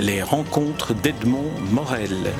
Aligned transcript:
les 0.00 0.22
rencontres 0.22 0.94
d'Edmond 0.94 1.50
Morel. 1.72 2.32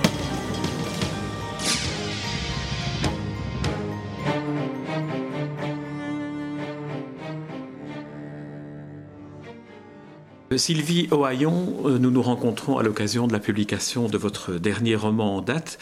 Sylvie 10.56 11.08
Ohaillon, 11.12 11.76
euh, 11.84 11.98
nous 11.98 12.10
nous 12.10 12.22
rencontrons 12.22 12.78
à 12.78 12.82
l'occasion 12.82 13.26
de 13.26 13.32
la 13.32 13.38
publication 13.38 14.08
de 14.08 14.18
votre 14.18 14.54
dernier 14.54 14.96
roman 14.96 15.36
en 15.36 15.42
date, 15.42 15.78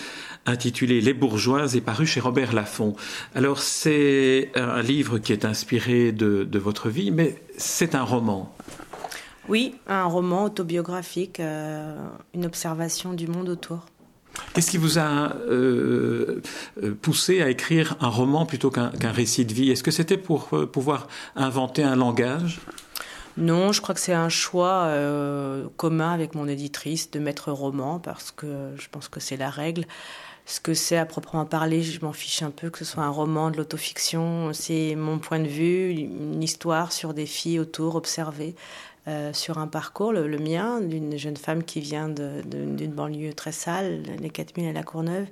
intitulé 0.47 1.01
Les 1.01 1.15
Bourgeoises 1.15 1.77
et 1.77 1.81
paru 1.81 2.07
chez 2.07 2.21
Robert 2.21 2.53
Laffont. 2.53 2.95
Alors 3.35 3.61
c'est 3.61 4.51
un 4.57 4.83
livre 4.83 5.19
qui 5.19 5.33
est 5.33 5.45
inspiré 5.45 6.13
de, 6.13 6.59
votre 6.59 6.89
vie, 6.89 7.11
mais 7.11 7.41
c'est 7.57 7.95
un 7.95 8.03
roman. 8.03 8.55
Oui, 9.49 9.75
un 9.87 10.05
roman 10.05 10.45
autobiographique, 10.45 11.41
euh, 11.41 11.97
une 12.35 12.45
observation 12.45 13.15
du 13.15 13.27
monde 13.27 13.49
autour. 13.49 13.87
Qu'est-ce 14.55 14.71
qui 14.71 14.79
vous 14.79 14.99
a 14.99 15.35
euh, 15.49 16.43
poussé 17.03 17.43
à 17.43 17.49
écrire 17.49 17.97
un 18.01 18.09
roman 18.09 18.47
plutôt 18.47 18.71
qu'un 18.71 18.91
récit 19.11 19.45
de 19.45 19.55
vie? 19.55 19.71
Est-ce 19.71 19.83
que 19.83 19.91
c'était 19.91 20.19
pour 20.19 20.49
pouvoir 20.71 21.09
inventer 21.35 21.83
un 21.83 21.97
langage? 21.97 22.61
Non, 23.39 23.71
je 23.71 23.81
crois 23.81 23.95
que 23.95 24.01
c'est 24.01 24.13
un 24.13 24.29
choix 24.29 24.87
euh, 24.87 25.69
commun 25.77 26.13
avec 26.13 26.35
mon 26.35 26.49
éditrice 26.49 27.09
de 27.13 27.21
mettre 27.21 27.53
roman 27.53 28.01
parce 28.01 28.33
que 28.33 28.73
je 28.77 28.89
pense 28.91 29.09
que 29.09 29.21
c'est 29.21 29.37
la 29.37 29.49
règle. 29.49 29.85
Ce 30.45 30.59
que 30.59 30.75
c'est 30.75 30.97
à 30.97 31.07
proprement 31.07 31.45
parler, 31.45 31.83
je 31.83 32.05
m'en 32.05 32.13
fiche 32.13 32.43
un 32.43 32.51
peu 32.51 32.69
que 32.69 32.79
ce 32.79 32.85
soit 32.85 33.05
un 33.05 33.11
roman, 33.11 33.53
de 33.53 33.57
l'autofiction. 33.57 34.53
C'est 34.55 34.97
mon 34.97 35.19
point 35.21 35.39
de 35.39 35.47
vue, 35.47 35.91
une 35.91 36.43
histoire 36.43 36.91
sur 36.91 37.15
des 37.15 37.27
filles 37.27 37.61
autour 37.61 37.95
observées. 37.95 38.57
Euh, 39.09 39.33
sur 39.33 39.57
un 39.57 39.69
parcours, 39.69 40.13
le, 40.13 40.39
mien, 40.39 40.83
d'une 40.83 41.17
jeune 41.17 41.39
femme 41.39 41.65
qui 41.65 41.81
vient 41.81 42.11
d'une 42.11 42.93
banlieue 42.93 43.33
très 43.33 43.53
sale, 43.53 44.03
les 44.21 44.29
4000 44.29 44.69
à 44.69 44.73
la 44.73 44.83
Courneuve, 44.83 45.27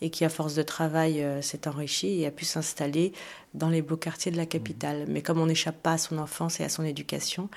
et 0.00 0.10
qui, 0.10 0.24
à 0.24 0.28
force 0.28 0.56
de 0.56 0.62
travail, 0.62 1.22
euh, 1.22 1.40
s'est 1.40 1.68
enrichi 1.68 2.20
et 2.20 2.26
a 2.26 2.32
pu 2.32 2.44
s'installer 2.44 3.12
dans 3.54 3.68
les 3.68 3.80
beaux 3.80 3.96
quartiers 3.96 4.32
de 4.32 4.36
la 4.36 4.46
capitale. 4.46 5.04
Mais 5.06 5.22
comme 5.22 5.38
on 5.38 5.46
n'échappe 5.46 5.80
pas 5.80 5.92
à 5.92 5.98
son 5.98 6.18
enfance 6.18 6.58
et 6.58 6.64
à 6.64 6.68
son 6.68 6.82
éducation, 6.82 7.48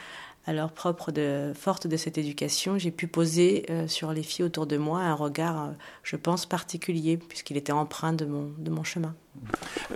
alors 0.46 0.72
propre 0.72 1.12
de, 1.12 1.54
forte 1.56 1.88
de 1.88 1.98
cette 1.98 2.20
éducation, 2.20 2.78
j'ai 2.78 2.92
pu 2.92 3.08
poser 3.08 3.66
euh, 3.72 3.88
sur 3.88 4.14
les 4.14 4.22
filles 4.22 4.46
autour 4.46 4.68
de 4.68 4.78
moi 4.78 5.00
un 5.00 5.16
regard, 5.16 5.72
je 6.04 6.16
pense, 6.16 6.46
particulier, 6.46 7.18
puisqu'il 7.18 7.58
était 7.58 7.72
empreint 7.72 8.14
de 8.14 8.26
mon, 8.26 8.52
de 8.60 8.70
mon 8.70 8.84
chemin. 8.84 9.16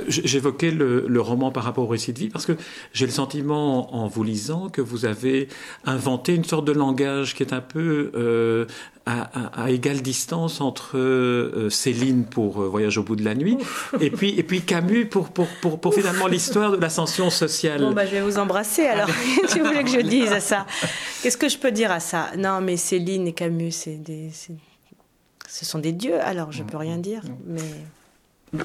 J'évoquais 0.08 0.72
le, 0.72 1.22
roman 1.22 1.52
par 1.52 1.64
rapport 1.64 1.84
au 1.84 1.88
récit 1.88 2.14
de 2.14 2.20
vie 2.20 2.30
parce 2.30 2.46
que 2.46 2.54
j'ai 2.94 3.06
le 3.06 3.12
sentiment 3.12 3.94
en 3.94 4.08
vous 4.08 4.24
lisant 4.24 4.70
que 4.70 4.82
vous 4.82 5.06
avez 5.06 5.48
inventé 5.86 6.34
une 6.34 6.46
sorte 6.46 6.66
de 6.66 6.72
langage 6.72 7.36
qui 7.36 7.44
est 7.44 7.54
un 7.54 7.62
peu 7.62 8.12
euh, 8.16 8.66
à, 9.06 9.70
égale 9.70 10.02
distance 10.02 10.62
entre 10.62 10.98
euh, 10.98 11.70
Céline 11.70 12.26
pour 12.26 12.62
euh, 12.62 12.68
Voyage 12.68 12.98
au 12.98 13.04
bout 13.04 13.16
de 13.16 13.26
la 13.26 13.36
nuit 13.36 13.58
et 14.00 14.12
puis, 14.12 14.38
et 14.38 14.44
puis 14.44 14.62
Camus 14.62 15.08
pour, 15.08 15.30
pour, 15.30 15.48
pour, 15.62 15.80
pour 15.82 15.94
finalement 15.94 16.28
l'histoire 16.28 16.72
de 16.72 16.78
l'ascension 16.78 17.30
sociale. 17.30 17.82
Bon, 17.82 17.92
bah, 17.92 18.06
je 18.06 18.12
vais 18.12 18.22
vous 18.22 18.38
embrasser 18.38 18.86
alors, 18.86 19.10
si 19.48 19.60
vous 19.60 19.66
voulez 19.66 19.84
que 19.84 19.90
je 19.90 20.00
dise 20.08 20.32
à 20.32 20.40
ça. 20.40 20.66
Qu'est-ce 21.22 21.38
que 21.38 21.50
je 21.50 21.58
peux 21.58 21.72
dire 21.72 21.92
à 21.92 22.00
ça? 22.00 22.28
Non, 22.38 22.62
mais 22.62 22.78
Céline 22.78 23.28
et 23.28 23.34
Camus, 23.34 23.72
c'est 23.72 23.98
des, 24.02 24.32
ce 25.50 25.66
sont 25.66 25.80
des 25.80 25.92
dieux, 25.92 26.22
alors 26.22 26.52
je 26.52 26.64
peux 26.64 26.78
rien 26.78 26.98
dire. 26.98 27.22
Mais... 27.46 27.62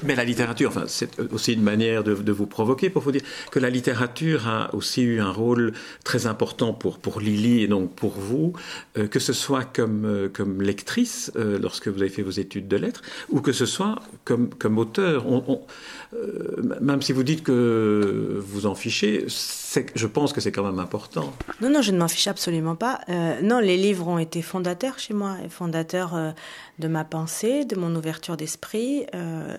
Mais 0.03 0.15
la 0.15 0.23
littérature, 0.23 0.69
enfin, 0.69 0.85
c'est 0.87 1.19
aussi 1.31 1.53
une 1.53 1.61
manière 1.61 2.03
de, 2.03 2.31
vous 2.31 2.47
provoquer 2.47 2.89
pour 2.89 3.03
vous 3.03 3.11
dire 3.11 3.21
que 3.51 3.59
la 3.59 3.69
littérature 3.69 4.47
a 4.47 4.73
aussi 4.73 5.03
eu 5.03 5.19
un 5.19 5.31
rôle 5.31 5.73
très 6.03 6.25
important 6.25 6.73
pour, 6.73 6.97
pour 6.97 7.19
Lily 7.19 7.61
et 7.61 7.67
donc 7.67 7.93
pour 7.93 8.11
vous, 8.11 8.53
euh, 8.97 9.07
que 9.07 9.19
ce 9.19 9.31
soit 9.31 9.63
comme, 9.63 10.05
euh, 10.05 10.29
comme 10.29 10.61
lectrice 10.61 11.31
euh, 11.35 11.59
lorsque 11.59 11.87
vous 11.87 12.01
avez 12.01 12.09
fait 12.09 12.23
vos 12.23 12.31
études 12.31 12.67
de 12.67 12.77
lettres, 12.77 13.03
ou 13.29 13.41
que 13.41 13.51
ce 13.51 13.65
soit 13.65 13.99
comme, 14.23 14.49
comme 14.49 14.77
auteur. 14.77 15.25
Même 16.81 17.01
si 17.01 17.11
vous 17.13 17.23
dites 17.23 17.43
que 17.43 18.41
vous 18.45 18.65
en 18.65 18.75
fichez, 18.75 19.25
je 19.95 20.07
pense 20.07 20.33
que 20.33 20.41
c'est 20.41 20.51
quand 20.51 20.63
même 20.63 20.79
important. 20.79 21.33
Non, 21.61 21.69
non, 21.69 21.81
je 21.81 21.91
ne 21.91 21.97
m'en 21.97 22.07
fiche 22.07 22.27
absolument 22.27 22.75
pas. 22.75 23.01
non, 23.41 23.59
les 23.59 23.77
livres 23.77 24.07
ont 24.07 24.19
été 24.19 24.41
fondateurs 24.41 24.99
chez 24.99 25.13
moi, 25.13 25.37
fondateurs 25.49 26.33
de 26.79 26.87
ma 26.87 27.03
pensée, 27.03 27.65
de 27.65 27.75
mon 27.75 27.95
ouverture 27.95 28.37
d'esprit 28.37 29.05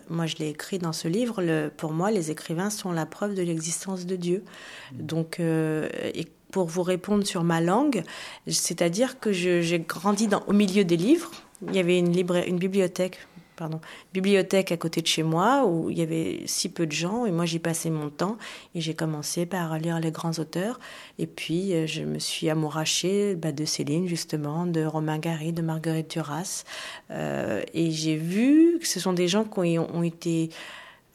moi 0.08 0.26
je 0.26 0.36
l'ai 0.36 0.48
écrit 0.48 0.78
dans 0.78 0.92
ce 0.92 1.08
livre, 1.08 1.42
pour 1.76 1.92
moi 1.92 2.10
les 2.10 2.30
écrivains 2.30 2.70
sont 2.70 2.92
la 2.92 3.06
preuve 3.06 3.34
de 3.34 3.42
l'existence 3.42 4.06
de 4.06 4.16
Dieu. 4.16 4.44
Donc, 4.92 5.40
euh, 5.40 5.88
et 6.14 6.26
pour 6.50 6.66
vous 6.66 6.82
répondre 6.82 7.26
sur 7.26 7.44
ma 7.44 7.60
langue, 7.60 8.02
c'est-à-dire 8.46 9.18
que 9.20 9.32
j'ai 9.32 9.84
grandi 9.86 10.28
au 10.46 10.52
milieu 10.52 10.84
des 10.84 10.96
livres. 10.96 11.30
Il 11.66 11.74
y 11.74 11.78
avait 11.78 11.98
une 11.98 12.58
bibliothèque 12.58 13.18
pardon, 13.56 13.80
bibliothèque 14.12 14.70
à 14.70 14.76
côté 14.76 15.00
de 15.00 15.06
chez 15.06 15.22
moi 15.22 15.64
où 15.66 15.90
il 15.90 15.98
y 15.98 16.02
avait 16.02 16.42
si 16.46 16.68
peu 16.68 16.86
de 16.86 16.92
gens 16.92 17.24
et 17.26 17.32
moi 17.32 17.46
j'y 17.46 17.58
passais 17.58 17.90
mon 17.90 18.10
temps 18.10 18.36
et 18.74 18.80
j'ai 18.80 18.94
commencé 18.94 19.46
par 19.46 19.78
lire 19.78 19.98
les 19.98 20.10
grands 20.10 20.32
auteurs 20.32 20.78
et 21.18 21.26
puis 21.26 21.74
euh, 21.74 21.86
je 21.86 22.02
me 22.02 22.18
suis 22.18 22.50
amourachée 22.50 23.34
bah, 23.34 23.52
de 23.52 23.64
Céline 23.64 24.06
justement, 24.06 24.66
de 24.66 24.84
Romain 24.84 25.18
Gary, 25.18 25.52
de 25.52 25.62
Marguerite 25.62 26.10
Duras 26.10 26.64
euh, 27.10 27.62
et 27.72 27.90
j'ai 27.90 28.16
vu 28.16 28.78
que 28.78 28.86
ce 28.86 29.00
sont 29.00 29.14
des 29.14 29.26
gens 29.26 29.44
qui 29.44 29.78
ont, 29.78 30.02
été 30.02 30.50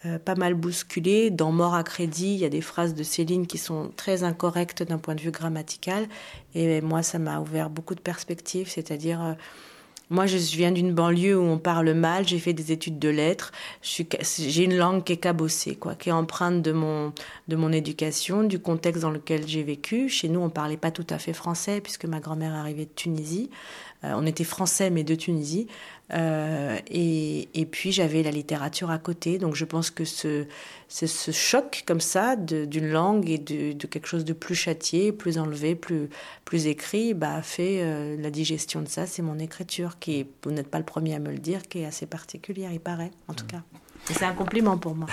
euh, 0.06 0.18
pas 0.18 0.36
mal 0.36 0.56
bousculés. 0.56 1.30
Dans 1.30 1.52
Mort 1.52 1.76
à 1.76 1.84
crédit, 1.84 2.34
il 2.34 2.40
y 2.40 2.46
a 2.46 2.50
des 2.50 2.62
phrases 2.62 2.96
de 2.96 3.04
Céline 3.04 3.46
qui 3.46 3.60
sont 3.60 3.92
très 3.96 4.24
incorrectes 4.24 4.82
d'un 4.82 4.98
point 4.98 5.14
de 5.14 5.22
vue 5.22 5.32
grammatical 5.32 6.08
et 6.56 6.82
moi 6.82 7.04
ça 7.04 7.20
m'a 7.20 7.40
ouvert 7.40 7.70
beaucoup 7.70 7.94
de 7.94 8.02
perspectives, 8.02 8.68
c'est-à-dire 8.68 9.38
moi, 10.12 10.26
je 10.26 10.36
viens 10.38 10.74
d'une 10.74 10.94
banlieue 10.94 11.40
où 11.40 11.44
on 11.44 11.58
parle 11.58 11.94
mal. 11.94 12.28
J'ai 12.28 12.38
fait 12.38 12.52
des 12.52 12.74
études 12.74 13.00
de 13.00 13.08
lettres. 13.08 13.54
J'ai 13.82 14.66
une 14.66 14.76
langue 14.76 15.06
qui 15.06 15.14
est 15.14 15.18
cabossée, 15.18 15.76
quoi, 15.76 15.96
qui 15.96 16.10
est 16.10 16.12
empreinte 16.12 16.62
de 16.62 16.74
mon 16.74 17.14
de 17.48 17.56
mon 17.56 17.72
éducation, 17.72 18.44
du 18.44 18.60
contexte 18.60 19.04
dans 19.04 19.10
lequel 19.10 19.48
j'ai 19.48 19.64
vécu. 19.64 20.10
Chez 20.10 20.28
nous, 20.28 20.42
on 20.42 20.50
parlait 20.50 20.76
pas 20.76 20.92
tout 20.92 21.08
à 21.10 21.18
fait 21.18 21.32
français 21.32 21.80
puisque 21.80 22.04
ma 22.04 22.20
grand-mère 22.20 22.54
arrivait 22.54 22.86
de 22.86 22.92
Tunisie. 22.94 23.50
Euh, 24.04 24.12
on 24.16 24.26
était 24.26 24.44
français 24.44 24.90
mais 24.90 25.06
de 25.06 25.16
Tunisie. 25.16 25.68
Euh, 26.14 26.78
et, 26.88 27.48
et, 27.54 27.66
puis 27.66 27.92
j'avais 27.92 28.22
la 28.22 28.32
littérature 28.32 28.92
à 28.92 28.98
côté. 28.98 29.38
Donc 29.38 29.56
je 29.56 29.64
pense 29.66 29.90
que 29.92 30.04
ce, 30.04 30.46
ce 30.90 31.32
choc 31.32 31.84
comme 31.86 32.02
ça 32.02 32.36
d'une 32.36 32.90
langue 32.90 33.30
et 33.30 33.38
de, 33.38 33.74
de, 33.74 33.88
quelque 33.88 34.08
chose 34.08 34.26
de 34.26 34.34
plus 34.34 34.56
châtié, 34.56 35.12
plus 35.12 35.38
enlevé, 35.38 35.76
plus, 35.76 36.10
plus 36.44 36.68
écrit, 36.68 37.14
bah, 37.14 37.36
a 37.36 37.42
fait 37.42 37.80
euh, 37.82 38.18
la 38.20 38.30
digestion 38.30 38.82
de 38.82 38.88
ça. 38.88 39.06
C'est 39.06 39.22
mon 39.22 39.40
écriture 39.40 40.00
qui, 40.00 40.28
vous 40.44 40.52
n'êtes 40.52 40.70
pas 40.70 40.80
le 40.80 40.86
premier 40.86 41.16
à 41.16 41.20
me 41.20 41.32
le 41.32 41.40
dire, 41.40 41.62
qui 41.64 41.80
est 41.80 41.86
assez 41.86 42.06
particulière, 42.06 42.72
il 42.74 42.82
paraît, 42.82 43.12
en 43.28 43.34
tout 43.34 43.46
cas. 43.46 43.62
Et 44.10 44.14
c'est 44.14 44.26
un 44.26 44.34
compliment 44.34 44.78
pour 44.78 44.96
moi. 44.96 45.08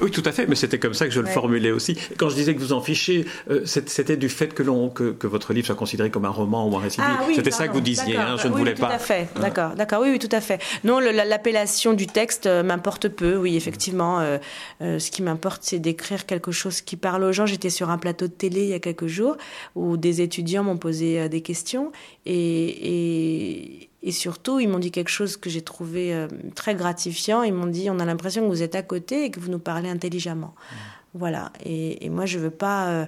Oui, 0.00 0.10
tout 0.10 0.22
à 0.24 0.32
fait, 0.32 0.46
mais 0.46 0.54
c'était 0.54 0.78
comme 0.78 0.94
ça 0.94 1.06
que 1.06 1.12
je 1.12 1.20
le 1.20 1.26
formulais 1.26 1.70
aussi. 1.70 1.96
Quand 2.18 2.28
je 2.28 2.34
disais 2.34 2.54
que 2.54 2.60
vous 2.60 2.72
en 2.72 2.80
fichez, 2.80 3.26
euh, 3.50 3.62
c'était 3.64 4.16
du 4.16 4.28
fait 4.28 4.54
que, 4.54 4.62
que, 4.62 5.12
que, 5.12 5.26
votre 5.26 5.52
livre 5.52 5.66
soit 5.66 5.74
considéré 5.74 6.10
comme 6.10 6.24
un 6.24 6.30
roman 6.30 6.68
ou 6.68 6.76
un 6.76 6.80
récit. 6.80 7.00
Ah, 7.02 7.20
c'était 7.34 7.50
ça 7.50 7.68
que 7.68 7.72
vous 7.72 7.80
disiez, 7.80 8.16
hein, 8.16 8.36
je 8.42 8.48
ne 8.48 8.54
voulais 8.54 8.74
pas. 8.74 8.88
Tout 8.88 8.94
à 8.94 8.98
fait, 8.98 9.28
hein. 9.34 9.40
d'accord, 9.40 9.74
d'accord, 9.74 10.02
oui, 10.02 10.10
oui, 10.12 10.18
tout 10.18 10.34
à 10.34 10.40
fait. 10.40 10.60
Non, 10.84 10.98
l'appellation 10.98 11.92
du 11.92 12.06
texte 12.06 12.46
euh, 12.46 12.62
m'importe 12.62 13.08
peu, 13.08 13.36
oui, 13.36 13.56
effectivement. 13.56 14.20
Euh, 14.20 14.38
ce 14.80 15.10
qui 15.10 15.22
m'importe, 15.22 15.62
c'est 15.64 15.78
d'écrire 15.78 16.26
quelque 16.26 16.52
chose 16.52 16.80
qui 16.80 16.96
parle 16.96 17.24
aux 17.24 17.32
gens. 17.32 17.46
J'étais 17.46 17.70
sur 17.70 17.90
un 17.90 17.98
plateau 17.98 18.26
de 18.26 18.32
télé 18.32 18.62
il 18.62 18.68
y 18.68 18.74
a 18.74 18.80
quelques 18.80 19.06
jours 19.06 19.36
où 19.74 19.96
des 19.96 20.20
étudiants 20.20 20.64
m'ont 20.64 20.76
posé 20.76 21.28
des 21.28 21.40
questions 21.40 21.92
et, 22.26 23.84
et 23.84 23.90
et 24.02 24.12
surtout, 24.12 24.58
ils 24.58 24.68
m'ont 24.68 24.80
dit 24.80 24.90
quelque 24.90 25.10
chose 25.10 25.36
que 25.36 25.48
j'ai 25.48 25.62
trouvé 25.62 26.12
euh, 26.12 26.28
très 26.54 26.74
gratifiant. 26.74 27.42
Ils 27.42 27.52
m'ont 27.52 27.66
dit 27.66 27.88
on 27.88 28.00
a 28.00 28.04
l'impression 28.04 28.42
que 28.42 28.48
vous 28.48 28.62
êtes 28.62 28.74
à 28.74 28.82
côté 28.82 29.24
et 29.24 29.30
que 29.30 29.38
vous 29.38 29.50
nous 29.50 29.60
parlez 29.60 29.88
intelligemment. 29.88 30.54
Mmh. 30.54 30.76
Voilà. 31.14 31.52
Et, 31.64 32.08
moi, 32.08 32.26
je 32.26 32.38
veux 32.38 32.50
pas. 32.50 32.88
Euh, 32.88 33.06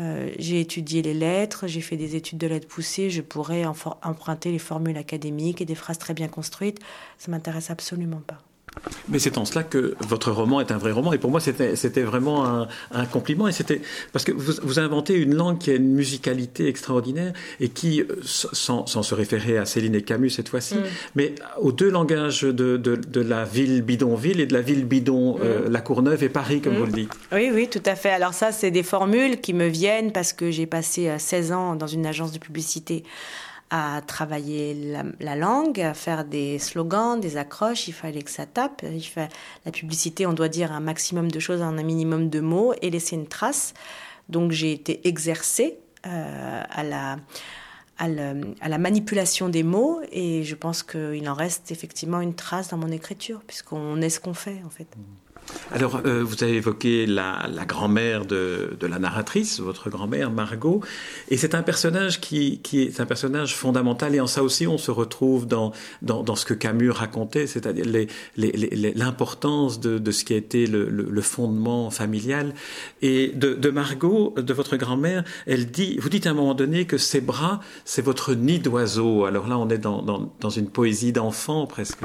euh, 0.00 0.30
j'ai 0.38 0.60
étudié 0.60 1.02
les 1.02 1.14
lettres, 1.14 1.68
j'ai 1.68 1.80
fait 1.80 1.96
des 1.96 2.16
études 2.16 2.38
de 2.38 2.48
lettres 2.48 2.66
poussées. 2.66 3.10
Je 3.10 3.22
pourrais 3.22 3.64
emprunter 3.64 4.50
les 4.50 4.58
formules 4.58 4.96
académiques 4.96 5.60
et 5.60 5.64
des 5.64 5.76
phrases 5.76 5.98
très 5.98 6.14
bien 6.14 6.28
construites. 6.28 6.80
Ça 7.16 7.30
m'intéresse 7.30 7.70
absolument 7.70 8.22
pas. 8.26 8.38
Mais 9.08 9.18
c'est 9.18 9.38
en 9.38 9.44
cela 9.44 9.62
que 9.62 9.94
votre 10.00 10.30
roman 10.30 10.60
est 10.60 10.70
un 10.70 10.78
vrai 10.78 10.92
roman. 10.92 11.12
Et 11.12 11.18
pour 11.18 11.30
moi, 11.30 11.40
c'était 11.40 12.02
vraiment 12.02 12.44
un, 12.46 12.68
un, 12.92 13.06
compliment. 13.06 13.48
Et 13.48 13.52
c'était 13.52 13.80
parce 14.12 14.24
que 14.24 14.32
vous, 14.32 14.52
vous, 14.62 14.78
inventez 14.78 15.14
une 15.14 15.34
langue 15.34 15.58
qui 15.58 15.70
a 15.70 15.74
une 15.74 15.92
musicalité 15.92 16.68
extraordinaire 16.68 17.32
et 17.60 17.68
qui, 17.68 18.00
euh, 18.00 18.06
sans, 18.22 18.86
sans 18.86 19.02
se 19.02 19.14
référer 19.14 19.58
à 19.58 19.64
Céline 19.64 19.94
et 19.94 20.02
Camus 20.02 20.30
cette 20.30 20.48
fois-ci, 20.48 20.76
mm. 20.76 20.82
mais 21.16 21.34
aux 21.60 21.72
deux 21.72 21.90
langages 21.90 22.42
de, 22.42 22.76
de, 22.76 22.96
de, 22.96 23.20
la 23.20 23.44
ville 23.44 23.82
bidonville 23.82 24.40
et 24.40 24.46
de 24.46 24.52
la 24.52 24.60
ville 24.60 24.84
bidon, 24.84 25.38
euh, 25.42 25.68
mm. 25.68 25.72
La 25.72 25.80
Courneuve 25.80 26.22
et 26.22 26.28
Paris, 26.28 26.60
comme 26.60 26.74
mm. 26.74 26.78
vous 26.78 26.86
le 26.86 26.92
dites. 26.92 27.12
Oui, 27.32 27.50
oui, 27.52 27.68
tout 27.68 27.82
à 27.86 27.94
fait. 27.94 28.10
Alors 28.10 28.34
ça, 28.34 28.52
c'est 28.52 28.70
des 28.70 28.82
formules 28.82 29.40
qui 29.40 29.54
me 29.54 29.66
viennent 29.66 30.12
parce 30.12 30.32
que 30.32 30.50
j'ai 30.50 30.66
passé 30.66 31.10
16 31.16 31.50
euh, 31.50 31.54
ans 31.54 31.76
dans 31.76 31.86
une 31.86 32.06
agence 32.06 32.32
de 32.32 32.38
publicité 32.38 33.04
à 33.70 34.02
travailler 34.06 34.74
la, 35.20 35.36
langue, 35.36 35.80
à 35.80 35.94
faire 35.94 36.24
des 36.24 36.58
slogans, 36.58 37.20
des 37.20 37.36
accroches. 37.36 37.88
Il 37.88 37.92
fallait 37.92 38.22
que 38.22 38.30
ça 38.30 38.46
tape. 38.46 38.84
La 39.64 39.72
publicité, 39.72 40.26
on 40.26 40.32
doit 40.32 40.48
dire 40.48 40.72
un 40.72 40.80
maximum 40.80 41.30
de 41.30 41.40
choses 41.40 41.62
en 41.62 41.76
un 41.78 41.82
minimum 41.82 42.28
de 42.30 42.40
mots 42.40 42.74
et 42.82 42.90
laisser 42.90 43.16
une 43.16 43.26
trace. 43.26 43.74
Donc 44.28 44.52
j'ai 44.52 44.72
été 44.72 45.06
exercée 45.08 45.78
euh, 46.06 46.62
à 46.68 46.82
la 46.82 47.16
à, 47.98 48.08
la 48.08 48.78
manipulation 48.78 49.48
des 49.48 49.62
mots 49.62 50.00
et 50.10 50.42
je 50.42 50.54
pense 50.54 50.82
qu'il 50.82 51.28
en 51.28 51.34
reste 51.34 51.70
effectivement 51.70 52.20
une 52.20 52.34
trace 52.34 52.68
dans 52.68 52.76
mon 52.76 52.90
écriture 52.90 53.40
puisqu'on 53.46 54.00
est 54.00 54.10
ce 54.10 54.20
qu'on 54.20 54.34
fait 54.34 54.60
en 54.64 54.70
fait. 54.70 54.88
Alors, 55.72 56.02
euh, 56.04 56.22
vous 56.22 56.42
avez 56.42 56.54
évoqué 56.54 57.06
la, 57.06 57.48
grand-mère 57.66 58.24
de, 58.24 58.76
la 58.80 58.98
narratrice, 58.98 59.60
votre 59.60 59.90
grand-mère 59.90 60.30
Margot, 60.30 60.80
et 61.30 61.36
c'est 61.36 61.54
un 61.54 61.62
personnage 61.62 62.20
qui, 62.20 62.60
est 62.72 63.00
un 63.00 63.06
personnage 63.06 63.54
fondamental, 63.54 64.14
et 64.14 64.20
en 64.20 64.26
ça 64.26 64.42
aussi 64.42 64.66
on 64.66 64.78
se 64.78 64.90
retrouve 64.90 65.46
dans, 65.46 65.72
dans, 66.02 66.36
ce 66.36 66.44
que 66.44 66.54
Camus 66.54 66.90
racontait, 66.90 67.46
c'est-à-dire 67.46 68.06
l'importance 68.36 69.80
de, 69.80 70.10
ce 70.10 70.24
qui 70.24 70.34
a 70.34 70.36
été 70.36 70.66
le, 70.66 71.22
fondement 71.22 71.90
familial. 71.90 72.54
Et 73.02 73.32
de, 73.34 73.70
Margot, 73.70 74.34
de 74.36 74.52
votre 74.52 74.76
grand-mère, 74.76 75.24
elle 75.46 75.70
dit, 75.70 75.98
vous 75.98 76.08
dites 76.08 76.26
à 76.26 76.30
un 76.30 76.34
moment 76.34 76.54
donné 76.54 76.84
que 76.84 76.98
ses 76.98 77.20
bras, 77.20 77.60
c'est 77.84 78.02
votre 78.02 78.34
nid 78.34 78.58
d'oiseau. 78.58 79.24
Alors 79.24 79.48
là, 79.48 79.58
on 79.58 79.68
est 79.70 79.78
dans, 79.78 80.02
dans 80.02 80.50
une 80.50 80.68
poésie 80.68 81.12
d'enfant 81.12 81.66
presque. 81.66 81.98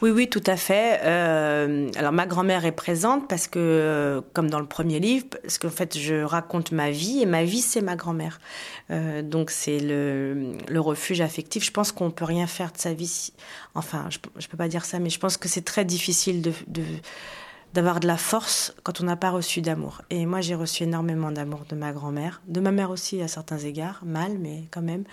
Oui, 0.00 0.10
oui, 0.10 0.28
tout 0.28 0.42
à 0.46 0.56
fait. 0.56 1.00
Euh, 1.02 1.90
alors 1.96 2.12
ma 2.12 2.26
grand-mère 2.26 2.64
est 2.64 2.72
présente 2.72 3.28
parce 3.28 3.48
que, 3.48 3.58
euh, 3.58 4.20
comme 4.32 4.48
dans 4.48 4.60
le 4.60 4.66
premier 4.66 5.00
livre, 5.00 5.26
parce 5.42 5.58
qu'en 5.58 5.70
fait 5.70 5.98
je 5.98 6.22
raconte 6.22 6.72
ma 6.72 6.90
vie 6.90 7.20
et 7.20 7.26
ma 7.26 7.44
vie 7.44 7.60
c'est 7.60 7.80
ma 7.80 7.96
grand-mère. 7.96 8.40
Euh, 8.90 9.22
donc 9.22 9.50
c'est 9.50 9.80
le, 9.80 10.56
refuge 10.78 11.20
affectif. 11.20 11.64
Je 11.64 11.72
pense 11.72 11.90
qu'on 11.90 12.10
peut 12.10 12.24
rien 12.24 12.46
faire 12.46 12.72
de 12.72 12.78
sa 12.78 12.94
vie. 12.94 13.32
Enfin, 13.74 14.06
je, 14.10 14.18
je 14.38 14.46
peux 14.46 14.56
pas 14.56 14.68
dire 14.68 14.84
ça, 14.84 15.00
mais 15.00 15.10
je 15.10 15.18
pense 15.18 15.36
que 15.36 15.48
c'est 15.48 15.64
très 15.64 15.84
difficile 15.84 16.42
d'avoir 17.74 17.98
de 18.00 18.06
la 18.06 18.16
force 18.16 18.74
quand 18.84 19.00
on 19.00 19.04
n'a 19.04 19.16
pas 19.16 19.30
reçu 19.30 19.60
d'amour. 19.60 20.02
Et 20.10 20.24
moi, 20.24 20.40
j'ai 20.40 20.54
reçu 20.54 20.84
énormément 20.84 21.32
d'amour 21.32 21.64
de 21.68 21.74
ma 21.74 21.92
grand-mère, 21.92 22.40
de 22.46 22.60
ma 22.60 22.70
mère 22.70 22.90
aussi 22.90 23.20
à 23.20 23.28
certains 23.28 23.58
égards, 23.58 24.00
mal, 24.04 24.38
mais 24.38 24.64
quand 24.70 24.82
même 24.82 25.04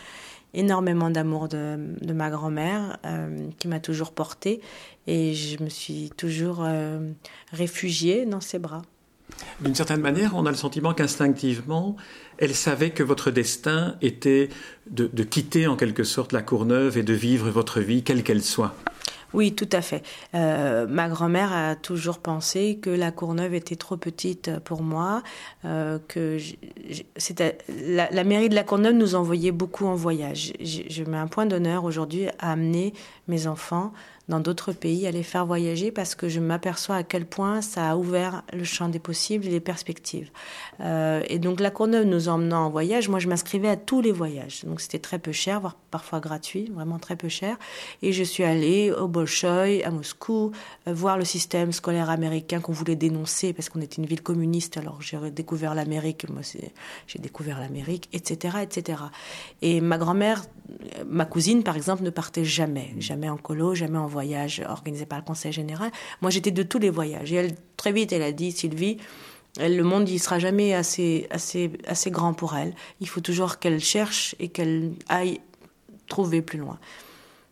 énormément 0.55 1.09
d'amour 1.09 1.47
de, 1.47 1.77
ma 2.13 2.29
grand-mère 2.29 2.97
euh, 3.05 3.47
qui 3.59 3.67
m'a 3.67 3.79
toujours 3.79 4.11
portée 4.11 4.61
et 5.07 5.33
je 5.33 5.61
me 5.63 5.69
suis 5.69 6.11
toujours 6.17 6.63
euh, 6.63 6.99
réfugiée 7.51 8.25
dans 8.25 8.41
ses 8.41 8.59
bras. 8.59 8.81
D'une 9.59 9.75
certaine 9.75 10.01
manière, 10.01 10.35
on 10.35 10.45
a 10.45 10.51
le 10.51 10.55
sentiment 10.57 10.93
qu'instinctivement, 10.93 11.95
elle 12.37 12.53
savait 12.53 12.91
que 12.91 13.03
votre 13.03 13.31
destin 13.31 13.95
était 14.01 14.49
de, 14.89 15.09
de, 15.11 15.23
quitter 15.23 15.67
en 15.67 15.75
quelque 15.75 16.03
sorte 16.03 16.31
la 16.31 16.41
Courneuve 16.41 16.97
et 16.97 17.03
de 17.03 17.13
vivre 17.13 17.49
votre 17.49 17.79
vie, 17.79 18.03
quelle 18.03 18.23
qu'elle 18.23 18.43
soit. 18.43 18.75
Oui, 19.35 19.53
tout 19.53 19.67
à 19.73 19.81
fait. 19.81 20.01
Euh, 20.33 20.87
ma 20.87 21.09
grand-mère 21.09 21.51
a 21.51 21.75
toujours 21.75 22.19
pensé 22.19 22.79
que 22.81 22.89
la 22.89 23.11
Courneuve 23.11 23.53
était 23.53 23.75
trop 23.75 23.97
petite 23.97 24.59
pour 24.59 24.81
moi, 24.81 25.23
euh, 25.65 25.99
que 26.07 26.37
la, 27.85 28.09
la, 28.11 28.23
mairie 28.23 28.47
de 28.47 28.55
la 28.55 28.63
Courneuve 28.63 28.93
nous 28.93 29.13
envoyait 29.15 29.51
beaucoup 29.51 29.87
en 29.87 29.95
voyage. 29.95 30.53
je 30.61 31.03
mets 31.03 31.17
un 31.17 31.27
point 31.27 31.45
d'honneur 31.45 31.83
aujourd'hui 31.83 32.27
à 32.39 32.53
amener 32.53 32.93
mes 33.27 33.45
enfants 33.45 33.91
dans 34.27 34.39
d'autres 34.39 34.73
pays, 34.73 35.05
à 35.05 35.11
les 35.11 35.23
faire 35.23 35.45
voyager 35.45 35.91
parce 35.91 36.15
que 36.15 36.29
je 36.29 36.39
m'aperçois 36.39 36.95
à 36.95 37.03
quel 37.03 37.25
point 37.25 37.61
ça 37.61 37.91
a 37.91 37.95
ouvert 37.95 38.43
le 38.53 38.63
champ 38.63 38.89
des 38.89 38.99
possibles 38.99 39.45
et 39.45 39.49
les 39.49 39.59
perspectives. 39.59 40.29
Euh, 40.81 41.21
et 41.27 41.37
donc 41.37 41.59
la 41.59 41.69
Courneuve 41.69 42.05
nous 42.05 42.27
emmenant 42.27 42.65
en 42.65 42.69
voyage, 42.69 43.07
moi 43.07 43.19
je 43.19 43.27
m'inscrivais 43.27 43.69
à 43.69 43.75
tous 43.75 44.01
les 44.01 44.11
voyages. 44.11 44.65
Donc 44.65 44.81
c'était 44.81 44.99
très 44.99 45.19
peu 45.19 45.31
cher, 45.31 45.59
voire 45.59 45.75
parfois 45.91 46.19
gratuit, 46.19 46.71
vraiment 46.73 46.97
très 46.97 47.15
peu 47.15 47.29
cher. 47.29 47.57
Et 48.01 48.13
je 48.13 48.23
suis 48.23 48.43
allée 48.43 48.91
au 48.91 49.07
Bolchoï, 49.07 49.83
à 49.83 49.91
Moscou, 49.91 50.51
euh, 50.87 50.93
voir 50.93 51.17
le 51.17 51.25
système 51.25 51.71
scolaire 51.71 52.09
américain 52.09 52.61
qu'on 52.61 52.73
voulait 52.73 52.95
dénoncer 52.95 53.53
parce 53.53 53.69
qu'on 53.69 53.81
était 53.81 53.97
une 53.97 54.07
ville 54.07 54.23
communiste. 54.23 54.77
Alors 54.77 55.01
j'ai 55.01 55.19
découvert 55.29 55.75
l'Amérique, 55.75 56.27
moi 56.29 56.41
j'ai 57.07 57.19
découvert 57.19 57.59
l'Amérique, 57.59 58.09
etc., 58.11 58.57
etc. 58.63 59.03
Et 59.61 59.81
ma 59.81 59.97
grand-mère, 59.97 60.43
ma 61.05 61.25
cousine 61.25 61.63
par 61.63 61.75
exemple, 61.75 62.03
ne 62.03 62.09
partait 62.09 62.45
jamais, 62.45 62.93
jamais 62.97 63.29
en 63.29 63.37
colo, 63.37 63.75
jamais 63.75 63.97
en 63.97 64.07
organisé 64.15 65.05
par 65.05 65.19
le 65.19 65.25
Conseil 65.25 65.51
général. 65.51 65.91
Moi, 66.21 66.31
j'étais 66.31 66.51
de 66.51 66.63
tous 66.63 66.79
les 66.79 66.89
voyages. 66.89 67.31
Et 67.31 67.35
elle, 67.35 67.55
très 67.77 67.91
vite, 67.91 68.11
elle 68.11 68.23
a 68.23 68.31
dit, 68.31 68.51
Sylvie, 68.51 68.97
le 69.59 69.81
monde 69.83 70.09
ne 70.09 70.17
sera 70.17 70.39
jamais 70.39 70.73
assez, 70.73 71.27
assez, 71.29 71.71
assez 71.87 72.11
grand 72.11 72.33
pour 72.33 72.55
elle. 72.55 72.73
Il 72.99 73.07
faut 73.07 73.21
toujours 73.21 73.59
qu'elle 73.59 73.79
cherche 73.79 74.35
et 74.39 74.49
qu'elle 74.49 74.93
aille 75.07 75.39
trouver 76.07 76.41
plus 76.41 76.59
loin. 76.59 76.79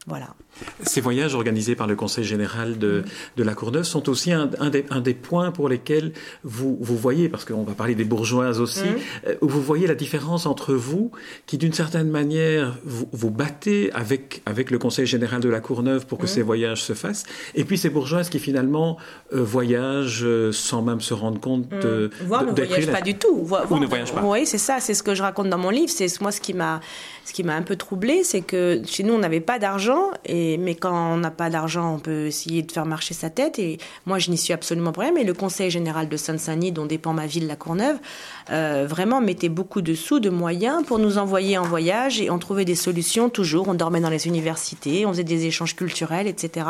Voilà. 0.05 0.35
Ces 0.81 0.99
voyages 0.99 1.33
organisés 1.33 1.75
par 1.75 1.87
le 1.87 1.95
Conseil 1.95 2.25
général 2.25 2.77
de, 2.77 3.03
de 3.37 3.43
la 3.43 3.55
Courneuve 3.55 3.83
sont 3.83 4.09
aussi 4.09 4.33
un, 4.33 4.49
un, 4.59 4.69
des, 4.69 4.85
un, 4.89 4.99
des, 4.99 5.13
points 5.13 5.51
pour 5.51 5.69
lesquels 5.69 6.11
vous, 6.43 6.77
vous 6.81 6.97
voyez, 6.97 7.29
parce 7.29 7.45
qu'on 7.45 7.63
va 7.63 7.73
parler 7.73 7.95
des 7.95 8.03
bourgeoises 8.03 8.59
aussi, 8.59 8.83
mm. 8.83 9.27
euh, 9.27 9.35
où 9.41 9.47
vous 9.47 9.61
voyez 9.61 9.87
la 9.87 9.95
différence 9.95 10.45
entre 10.45 10.73
vous, 10.73 11.11
qui 11.45 11.57
d'une 11.57 11.71
certaine 11.71 12.09
manière 12.09 12.77
vous, 12.83 13.07
vous, 13.13 13.31
battez 13.31 13.91
avec, 13.93 14.41
avec 14.45 14.71
le 14.71 14.77
Conseil 14.77 15.05
général 15.05 15.39
de 15.39 15.49
la 15.49 15.61
Courneuve 15.61 16.05
pour 16.05 16.17
que 16.17 16.25
mm. 16.25 16.27
ces 16.27 16.41
voyages 16.41 16.83
se 16.83 16.93
fassent, 16.93 17.23
et 17.55 17.63
puis 17.63 17.77
ces 17.77 17.89
bourgeoises 17.89 18.29
qui 18.29 18.39
finalement 18.39 18.97
euh, 19.33 19.41
voyagent 19.41 20.25
euh, 20.25 20.51
sans 20.51 20.81
même 20.81 20.99
se 20.99 21.13
rendre 21.13 21.39
compte 21.39 21.71
mm. 21.71 21.79
de... 21.79 22.09
Voir 22.25 22.43
ne 22.43 22.51
voyagent 22.51 22.91
pas 22.91 23.01
du 23.01 23.15
tout. 23.15 23.47
Ou 23.69 23.79
ne 23.79 23.85
voyagent 23.85 24.13
pas. 24.13 24.21
Oui, 24.21 24.45
c'est 24.45 24.57
ça, 24.57 24.81
c'est 24.81 24.93
ce 24.93 25.01
que 25.01 25.15
je 25.15 25.23
raconte 25.23 25.49
dans 25.49 25.57
mon 25.57 25.69
livre, 25.69 25.89
c'est 25.89 26.19
moi 26.19 26.33
ce 26.33 26.41
qui 26.41 26.53
m'a 26.53 26.81
ce 27.25 27.31
qui 27.31 27.43
m'a 27.43 27.55
un 27.55 27.61
peu 27.61 27.75
troublé, 27.75 28.23
c'est 28.23 28.41
que 28.41 28.81
chez 28.85 29.03
nous 29.03 29.13
on 29.13 29.19
n'avait 29.19 29.39
pas 29.39 29.57
d'argent 29.57 30.11
et 30.25 30.57
mais 30.57 30.75
quand 30.75 31.13
on 31.13 31.17
n'a 31.17 31.31
pas 31.31 31.49
d'argent, 31.49 31.95
on 31.95 31.99
peut 31.99 32.27
essayer 32.27 32.61
de 32.61 32.71
faire 32.71 32.85
marcher 32.85 33.13
sa 33.13 33.29
tête. 33.29 33.59
Et 33.59 33.77
moi, 34.05 34.19
je 34.19 34.29
n'y 34.31 34.37
suis 34.37 34.53
absolument 34.53 34.91
pas. 34.91 35.11
Mais 35.11 35.23
le 35.23 35.33
Conseil 35.33 35.69
général 35.69 36.09
de 36.09 36.17
Seine-Saint-Denis, 36.17 36.71
dont 36.71 36.85
dépend 36.85 37.13
ma 37.13 37.25
ville, 37.25 37.47
la 37.47 37.55
Courneuve, 37.55 37.97
euh, 38.49 38.85
vraiment 38.87 39.21
mettait 39.21 39.49
beaucoup 39.49 39.81
de 39.81 39.93
sous, 39.93 40.19
de 40.19 40.29
moyens 40.29 40.83
pour 40.85 40.99
nous 40.99 41.17
envoyer 41.17 41.57
en 41.57 41.63
voyage. 41.63 42.21
Et 42.21 42.29
on 42.29 42.39
trouvait 42.39 42.65
des 42.65 42.75
solutions 42.75 43.29
toujours. 43.29 43.67
On 43.67 43.73
dormait 43.73 44.01
dans 44.01 44.09
les 44.09 44.27
universités, 44.27 45.05
on 45.05 45.11
faisait 45.11 45.23
des 45.23 45.45
échanges 45.45 45.75
culturels, 45.75 46.27
etc. 46.27 46.65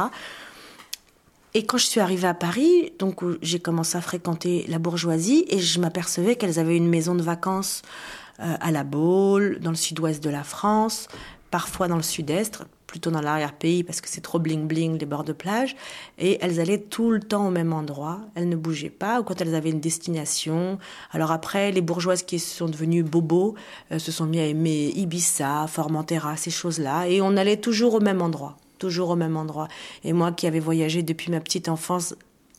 Et 1.55 1.65
quand 1.65 1.77
je 1.77 1.85
suis 1.85 1.99
arrivée 1.99 2.27
à 2.27 2.33
Paris, 2.33 2.93
donc 2.97 3.21
j'ai 3.43 3.59
commencé 3.59 3.95
à 3.95 4.01
fréquenter 4.01 4.65
la 4.67 4.79
bourgeoisie 4.79 5.45
et 5.49 5.59
je 5.59 5.79
m'apercevais 5.79 6.35
qu'elles 6.35 6.57
avaient 6.57 6.77
une 6.77 6.89
maison 6.89 7.13
de 7.13 7.21
vacances 7.21 7.83
euh, 7.83 8.22
à 8.39 8.71
la 8.71 8.83
Baule, 8.83 9.59
dans 9.59 9.69
le 9.69 9.75
sud-ouest 9.75 10.23
de 10.23 10.29
la 10.29 10.43
France, 10.43 11.07
parfois 11.51 11.87
dans 11.87 11.97
le 11.97 12.03
sud-est, 12.03 12.63
plutôt 12.93 13.09
dans 13.09 13.21
l'arrière-pays 13.21 13.83
parce 13.83 14.01
que 14.01 14.07
c'est 14.07 14.21
trop 14.21 14.39
bling-bling 14.39 14.99
les 14.99 15.07
bords 15.07 15.23
de 15.23 15.33
plage. 15.33 15.75
Et 16.19 16.37
elles 16.41 16.59
allaient 16.59 16.79
tout 16.79 17.09
le 17.09 17.19
temps 17.19 17.47
au 17.47 17.49
même 17.49 17.73
endroit. 17.73 18.21
Elles 18.35 18.47
ne 18.47 18.55
bougeaient 18.55 18.91
pas. 18.91 19.19
Ou 19.19 19.23
quand 19.23 19.41
elles 19.41 19.55
avaient 19.55 19.71
une 19.71 19.79
destination. 19.79 20.77
Alors 21.11 21.31
après, 21.31 21.71
les 21.71 21.81
bourgeoises 21.81 22.21
qui 22.21 22.37
sont 22.37 22.67
devenues 22.67 23.01
bobos 23.01 23.55
euh, 23.91 23.97
se 23.97 24.11
sont 24.11 24.27
mis 24.27 24.39
à 24.39 24.45
aimer 24.45 24.91
Ibiza, 24.95 25.65
Formentera, 25.67 26.37
ces 26.37 26.51
choses-là. 26.51 27.07
Et 27.07 27.19
on 27.19 27.35
allait 27.35 27.57
toujours 27.57 27.95
au 27.95 27.99
même 27.99 28.21
endroit 28.21 28.57
toujours 28.79 29.11
au 29.11 29.15
même 29.15 29.37
endroit. 29.37 29.69
Et 30.03 30.11
moi 30.11 30.33
qui 30.33 30.45
avais 30.45 30.59
voyagé 30.59 31.03
depuis 31.03 31.31
ma 31.31 31.39
petite 31.39 31.69
enfance 31.69 32.15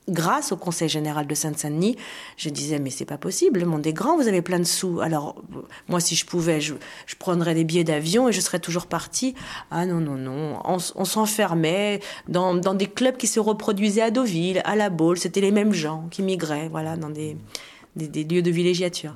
grâce 0.08 0.52
au 0.52 0.56
Conseil 0.56 0.88
général 0.88 1.26
de 1.26 1.34
Sainte-Saint-Denis, 1.34 1.96
je 2.36 2.50
disais 2.50 2.78
mais 2.78 2.90
c'est 2.90 3.04
pas 3.04 3.18
possible, 3.18 3.60
le 3.60 3.66
monde 3.66 3.86
est 3.86 3.92
grand, 3.92 4.16
vous 4.16 4.28
avez 4.28 4.42
plein 4.42 4.58
de 4.58 4.64
sous. 4.64 5.00
Alors 5.00 5.36
moi 5.88 6.00
si 6.00 6.14
je 6.14 6.26
pouvais, 6.26 6.60
je, 6.60 6.74
prendrais 7.18 7.54
des 7.54 7.64
billets 7.64 7.84
d'avion 7.84 8.28
et 8.28 8.32
je 8.32 8.40
serais 8.40 8.58
toujours 8.58 8.86
partie. 8.86 9.34
Ah 9.70 9.86
non 9.86 10.00
non 10.00 10.16
non, 10.16 10.58
on, 10.64 11.04
s'enfermait 11.04 12.00
dans, 12.28 12.54
des 12.74 12.86
clubs 12.86 13.16
qui 13.16 13.26
se 13.26 13.40
reproduisaient 13.40 14.02
à 14.02 14.10
Deauville, 14.10 14.60
à 14.64 14.76
La 14.76 14.90
Baule, 14.90 15.18
c'était 15.18 15.40
les 15.40 15.52
mêmes 15.52 15.72
gens 15.72 16.06
qui 16.10 16.22
migraient, 16.22 16.68
voilà, 16.68 16.96
dans 16.96 17.10
des, 17.10 17.36
des, 17.96 18.24
lieux 18.24 18.42
de 18.42 18.50
villégiature. 18.50 19.14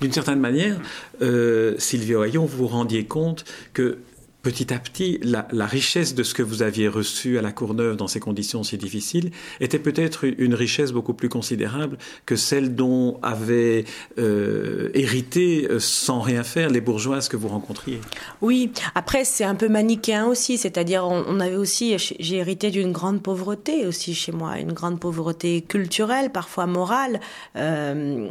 D'une 0.00 0.12
certaine 0.12 0.40
manière, 0.40 0.80
euh, 1.22 1.74
Sylvie 1.78 2.14
Oyon, 2.14 2.44
vous 2.44 2.58
vous 2.58 2.66
rendiez 2.66 3.04
compte 3.04 3.44
que 3.72 3.98
petit 4.44 4.74
à 4.74 4.78
petit, 4.78 5.18
la, 5.22 5.66
richesse 5.66 6.14
de 6.14 6.22
ce 6.22 6.34
que 6.34 6.42
vous 6.42 6.62
aviez 6.62 6.86
reçu 6.86 7.38
à 7.38 7.42
la 7.42 7.50
Courneuve 7.50 7.96
dans 7.96 8.06
ces 8.06 8.20
conditions 8.20 8.62
si 8.62 8.76
difficiles 8.76 9.30
était 9.58 9.78
peut-être 9.78 10.24
une 10.38 10.54
richesse 10.54 10.92
beaucoup 10.92 11.14
plus 11.14 11.30
considérable 11.30 11.96
que 12.26 12.36
celle 12.36 12.74
dont 12.74 13.18
avaient 13.22 13.86
euh, 14.18 14.90
hérité 14.92 15.66
euh, 15.70 15.80
sans 15.80 16.20
rien 16.20 16.44
faire 16.44 16.68
les 16.68 16.82
bourgeoises 16.82 17.28
que 17.28 17.38
vous 17.38 17.48
rencontriez. 17.48 18.00
Oui, 18.42 18.70
après 18.94 19.24
c'est 19.24 19.44
un 19.44 19.54
peu 19.54 19.68
manichéen 19.68 20.26
aussi, 20.26 20.58
c'est-à-dire 20.58 21.06
on, 21.06 21.40
avait 21.40 21.56
aussi, 21.56 21.96
j'ai 21.98 22.36
hérité 22.36 22.70
d'une 22.70 22.92
grande 22.92 23.22
pauvreté 23.22 23.86
aussi 23.86 24.14
chez 24.14 24.32
moi, 24.32 24.58
une 24.58 24.74
grande 24.74 25.00
pauvreté 25.00 25.62
culturelle, 25.62 26.30
parfois 26.30 26.66
morale. 26.66 27.18
Euh, 27.56 28.28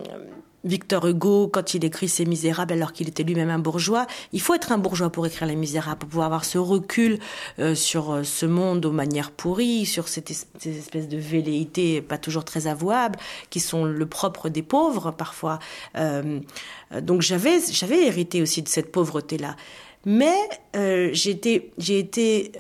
Victor 0.64 1.06
Hugo, 1.06 1.48
quand 1.48 1.74
il 1.74 1.84
écrit 1.84 2.08
Ses 2.08 2.26
Misérables, 2.26 2.74
alors 2.74 2.94
qu'il 2.94 3.10
était 3.10 3.24
lui-même 3.24 3.50
un 3.50 3.60
bourgeois, 3.60 4.08
il 4.32 4.40
faut 4.40 4.54
être 4.54 4.72
un 4.72 4.78
bourgeois 4.78 5.10
pour 5.10 5.28
écrire 5.28 5.48
Les 5.48 5.56
Misérables, 5.56 6.00
pour 6.00 6.10
pouvoir 6.10 6.28
avoir 6.28 6.46
ce 6.46 6.58
recul 6.58 7.20
euh, 7.60 7.76
sur 7.76 8.12
euh, 8.12 8.24
ce 8.24 8.46
monde 8.46 8.86
aux 8.86 8.92
manières 8.92 9.32
pourries, 9.32 9.86
sur 9.86 10.08
cette 10.08 10.32
espèce 10.32 11.08
de 11.10 11.18
velléité 11.18 12.02
pas 12.02 12.18
toujours 12.18 12.46
très 12.46 12.68
avouable, 12.68 13.20
qui 13.50 13.60
sont 13.60 13.84
le 13.84 14.06
propre 14.06 14.50
des 14.50 14.64
pauvres 14.64 15.12
parfois. 15.12 15.60
Euh, 15.98 16.40
donc 17.02 17.22
j'avais 17.22 17.60
hérité 18.06 18.42
aussi 18.42 18.62
de 18.62 18.70
cette 18.70 18.92
pauvreté-là, 18.92 19.56
mais 20.06 20.36
j'ai 21.14 21.32
été 21.32 21.72
j'ai 21.78 22.52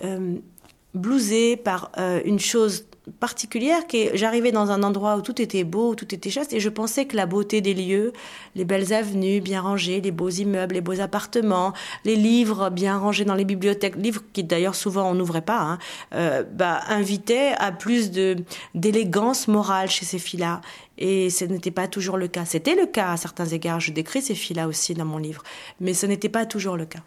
blousée 0.93 1.55
par 1.57 1.91
une 2.25 2.39
chose 2.39 2.85
particulière 3.19 3.85
qui 3.87 4.09
j'arrivais 4.13 4.51
dans 4.51 4.71
un 4.71 4.83
endroit 4.83 5.17
où 5.17 5.21
tout 5.21 5.41
était 5.41 5.63
beau, 5.63 5.91
où 5.91 5.95
tout 5.95 6.13
était 6.13 6.29
chaste, 6.29 6.53
et 6.53 6.59
je 6.59 6.69
pensais 6.69 7.05
que 7.05 7.15
la 7.15 7.25
beauté 7.25 7.61
des 7.61 7.73
lieux, 7.73 8.13
les 8.55 8.65
belles 8.65 8.93
avenues 8.93 9.41
bien 9.41 9.61
rangées, 9.61 10.01
les 10.01 10.11
beaux 10.11 10.29
immeubles, 10.29 10.75
les 10.75 10.81
beaux 10.81 10.99
appartements, 11.01 11.73
les 12.05 12.15
livres 12.15 12.69
bien 12.69 12.97
rangés 12.97 13.25
dans 13.25 13.35
les 13.35 13.45
bibliothèques, 13.45 13.95
livres 13.95 14.21
qui 14.31 14.43
d'ailleurs 14.43 14.75
souvent 14.75 15.09
on 15.11 15.15
n'ouvrait 15.15 15.41
pas, 15.41 15.59
hein, 15.59 15.79
euh, 16.13 16.43
bah, 16.43 16.81
invitaient 16.87 17.53
à 17.57 17.71
plus 17.71 18.11
de 18.11 18.37
d'élégance 18.73 19.47
morale 19.47 19.89
chez 19.89 20.05
ces 20.05 20.19
filles-là. 20.19 20.61
Et 20.97 21.29
ce 21.29 21.45
n'était 21.45 21.71
pas 21.71 21.87
toujours 21.87 22.17
le 22.17 22.27
cas. 22.27 22.45
C'était 22.45 22.75
le 22.75 22.85
cas 22.85 23.11
à 23.11 23.17
certains 23.17 23.47
égards. 23.47 23.79
Je 23.79 23.91
décris 23.91 24.21
ces 24.21 24.35
filles-là 24.35 24.67
aussi 24.67 24.93
dans 24.93 25.05
mon 25.05 25.17
livre, 25.17 25.43
mais 25.79 25.93
ce 25.93 26.05
n'était 26.05 26.29
pas 26.29 26.45
toujours 26.45 26.77
le 26.77 26.85
cas. 26.85 26.99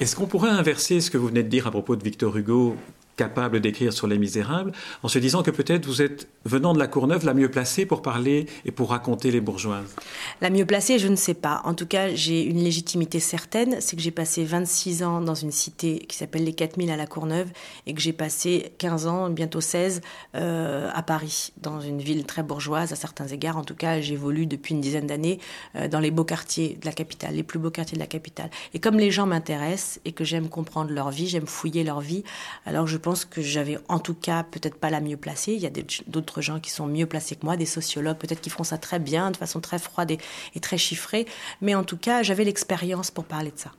Est-ce 0.00 0.14
qu'on 0.14 0.26
pourrait 0.26 0.50
inverser 0.50 1.00
ce 1.00 1.10
que 1.10 1.18
vous 1.18 1.28
venez 1.28 1.42
de 1.42 1.48
dire 1.48 1.66
à 1.66 1.70
propos 1.70 1.96
de 1.96 2.04
Victor 2.04 2.36
Hugo 2.36 2.76
capable 3.22 3.60
d'écrire 3.60 3.92
sur 3.92 4.08
les 4.08 4.18
misérables, 4.18 4.72
en 5.04 5.08
se 5.08 5.20
disant 5.20 5.44
que 5.44 5.52
peut-être 5.52 5.86
vous 5.86 6.02
êtes, 6.02 6.26
venant 6.44 6.74
de 6.74 6.80
la 6.80 6.88
Courneuve, 6.88 7.24
la 7.24 7.34
mieux 7.34 7.48
placée 7.48 7.86
pour 7.86 8.02
parler 8.02 8.46
et 8.64 8.72
pour 8.72 8.90
raconter 8.90 9.30
les 9.30 9.40
bourgeoises 9.40 9.94
La 10.40 10.50
mieux 10.50 10.66
placée, 10.66 10.98
je 10.98 11.06
ne 11.06 11.14
sais 11.14 11.34
pas. 11.34 11.62
En 11.64 11.74
tout 11.74 11.86
cas, 11.86 12.12
j'ai 12.16 12.42
une 12.42 12.58
légitimité 12.58 13.20
certaine, 13.20 13.76
c'est 13.80 13.94
que 13.94 14.02
j'ai 14.02 14.10
passé 14.10 14.42
26 14.42 15.04
ans 15.04 15.20
dans 15.20 15.36
une 15.36 15.52
cité 15.52 16.00
qui 16.00 16.16
s'appelle 16.16 16.42
les 16.42 16.52
4000 16.52 16.90
à 16.90 16.96
la 16.96 17.06
Courneuve 17.06 17.48
et 17.86 17.94
que 17.94 18.00
j'ai 18.00 18.12
passé 18.12 18.72
15 18.78 19.06
ans, 19.06 19.30
bientôt 19.30 19.60
16, 19.60 20.00
euh, 20.34 20.90
à 20.92 21.02
Paris, 21.04 21.52
dans 21.58 21.80
une 21.80 22.00
ville 22.00 22.24
très 22.24 22.42
bourgeoise 22.42 22.92
à 22.92 22.96
certains 22.96 23.28
égards. 23.28 23.56
En 23.56 23.64
tout 23.64 23.76
cas, 23.76 24.00
j'évolue 24.00 24.46
depuis 24.46 24.74
une 24.74 24.80
dizaine 24.80 25.06
d'années 25.06 25.38
euh, 25.76 25.86
dans 25.86 26.00
les 26.00 26.10
beaux 26.10 26.24
quartiers 26.24 26.76
de 26.80 26.86
la 26.86 26.92
capitale, 26.92 27.36
les 27.36 27.44
plus 27.44 27.60
beaux 27.60 27.70
quartiers 27.70 27.94
de 27.94 28.02
la 28.02 28.08
capitale. 28.08 28.50
Et 28.74 28.80
comme 28.80 28.98
les 28.98 29.12
gens 29.12 29.26
m'intéressent 29.26 30.00
et 30.04 30.10
que 30.10 30.24
j'aime 30.24 30.48
comprendre 30.48 30.90
leur 30.90 31.10
vie, 31.10 31.28
j'aime 31.28 31.46
fouiller 31.46 31.84
leur 31.84 32.00
vie, 32.00 32.24
alors 32.66 32.88
je 32.88 32.96
pense 32.96 33.11
que 33.24 33.40
j'avais 33.40 33.78
en 33.88 33.98
tout 33.98 34.14
cas 34.14 34.42
peut-être 34.42 34.76
pas 34.76 34.90
la 34.90 35.00
mieux 35.00 35.16
placée. 35.16 35.52
Il 35.54 35.60
y 35.60 35.66
a 35.66 35.70
d'autres 36.06 36.40
gens 36.40 36.60
qui 36.60 36.70
sont 36.70 36.86
mieux 36.86 37.06
placés 37.06 37.36
que 37.36 37.44
moi, 37.44 37.56
des 37.56 37.66
sociologues 37.66 38.18
peut-être 38.18 38.40
qui 38.40 38.50
font 38.50 38.64
ça 38.64 38.78
très 38.78 38.98
bien, 38.98 39.30
de 39.30 39.36
façon 39.36 39.60
très 39.60 39.78
froide 39.78 40.10
et, 40.10 40.60
très 40.60 40.78
chiffrée. 40.78 41.26
Mais 41.60 41.74
en 41.74 41.84
tout 41.84 41.96
cas, 41.96 42.22
j'avais 42.22 42.44
l'expérience 42.44 43.10
pour 43.10 43.24
parler 43.24 43.50
de 43.50 43.58
ça. 43.58 43.72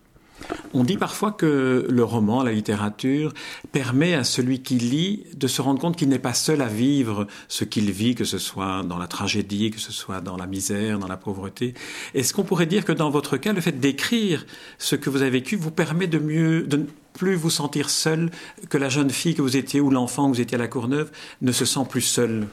On 0.73 0.83
dit 0.83 0.97
parfois 0.97 1.31
que 1.31 1.87
le 1.89 2.03
roman, 2.03 2.43
la 2.43 2.51
littérature, 2.51 3.33
permet 3.71 4.13
à 4.13 4.23
celui 4.23 4.61
qui 4.61 4.75
lit 4.75 5.25
de 5.35 5.47
se 5.47 5.61
rendre 5.61 5.79
compte 5.79 5.95
qu'il 5.95 6.09
n'est 6.09 6.19
pas 6.19 6.33
seul 6.33 6.61
à 6.61 6.67
vivre 6.67 7.27
ce 7.47 7.63
qu'il 7.63 7.91
vit, 7.91 8.15
que 8.15 8.25
ce 8.25 8.39
soit 8.39 8.83
dans 8.83 8.97
la 8.97 9.07
tragédie, 9.07 9.71
que 9.71 9.79
ce 9.79 9.93
soit 9.93 10.19
dans 10.19 10.35
la 10.35 10.47
misère, 10.47 10.99
dans 10.99 11.07
la 11.07 11.15
pauvreté. 11.15 11.75
Est-ce 12.13 12.33
qu'on 12.33 12.43
pourrait 12.43 12.65
dire 12.65 12.83
que 12.83 12.91
dans 12.91 13.09
votre 13.09 13.37
cas, 13.37 13.53
le 13.53 13.61
fait 13.61 13.79
d'écrire 13.79 14.45
ce 14.79 14.95
que 14.95 15.09
vous 15.09 15.21
avez 15.21 15.31
vécu 15.31 15.55
vous 15.55 15.71
permet 15.71 16.07
de 16.07 16.19
mieux, 16.19 16.63
de 16.63 16.87
plus 17.13 17.35
vous 17.35 17.49
sentir 17.49 17.89
seul, 17.89 18.31
que 18.69 18.77
la 18.77 18.89
jeune 18.89 19.09
fille 19.09 19.35
que 19.35 19.41
vous 19.41 19.57
étiez 19.57 19.79
ou 19.79 19.89
l'enfant 19.89 20.29
que 20.29 20.35
vous 20.35 20.41
étiez 20.41 20.55
à 20.55 20.59
la 20.59 20.67
Courneuve 20.67 21.11
ne 21.41 21.51
se 21.51 21.65
sent 21.65 21.85
plus 21.89 22.01
seul. 22.01 22.47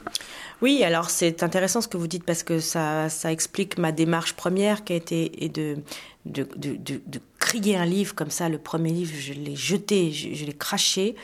Oui, 0.61 0.83
alors 0.83 1.09
c'est 1.09 1.41
intéressant 1.41 1.81
ce 1.81 1.87
que 1.87 1.97
vous 1.97 2.07
dites 2.07 2.23
parce 2.23 2.43
que 2.43 2.59
ça, 2.59 3.09
ça 3.09 3.31
explique 3.31 3.79
ma 3.79 3.91
démarche 3.91 4.33
première 4.33 4.83
qui 4.83 4.93
a 4.93 4.95
été 4.95 5.29
de, 5.53 5.77
de, 6.25 6.47
de, 6.55 6.75
de, 6.77 7.19
crier 7.39 7.75
un 7.75 7.85
livre 7.85 8.13
comme 8.13 8.29
ça. 8.29 8.47
Le 8.49 8.59
premier 8.59 8.91
livre, 8.91 9.13
je 9.17 9.33
l'ai 9.33 9.55
jeté, 9.55 10.11
je, 10.11 10.45
l'ai 10.45 10.53
craché. 10.53 11.15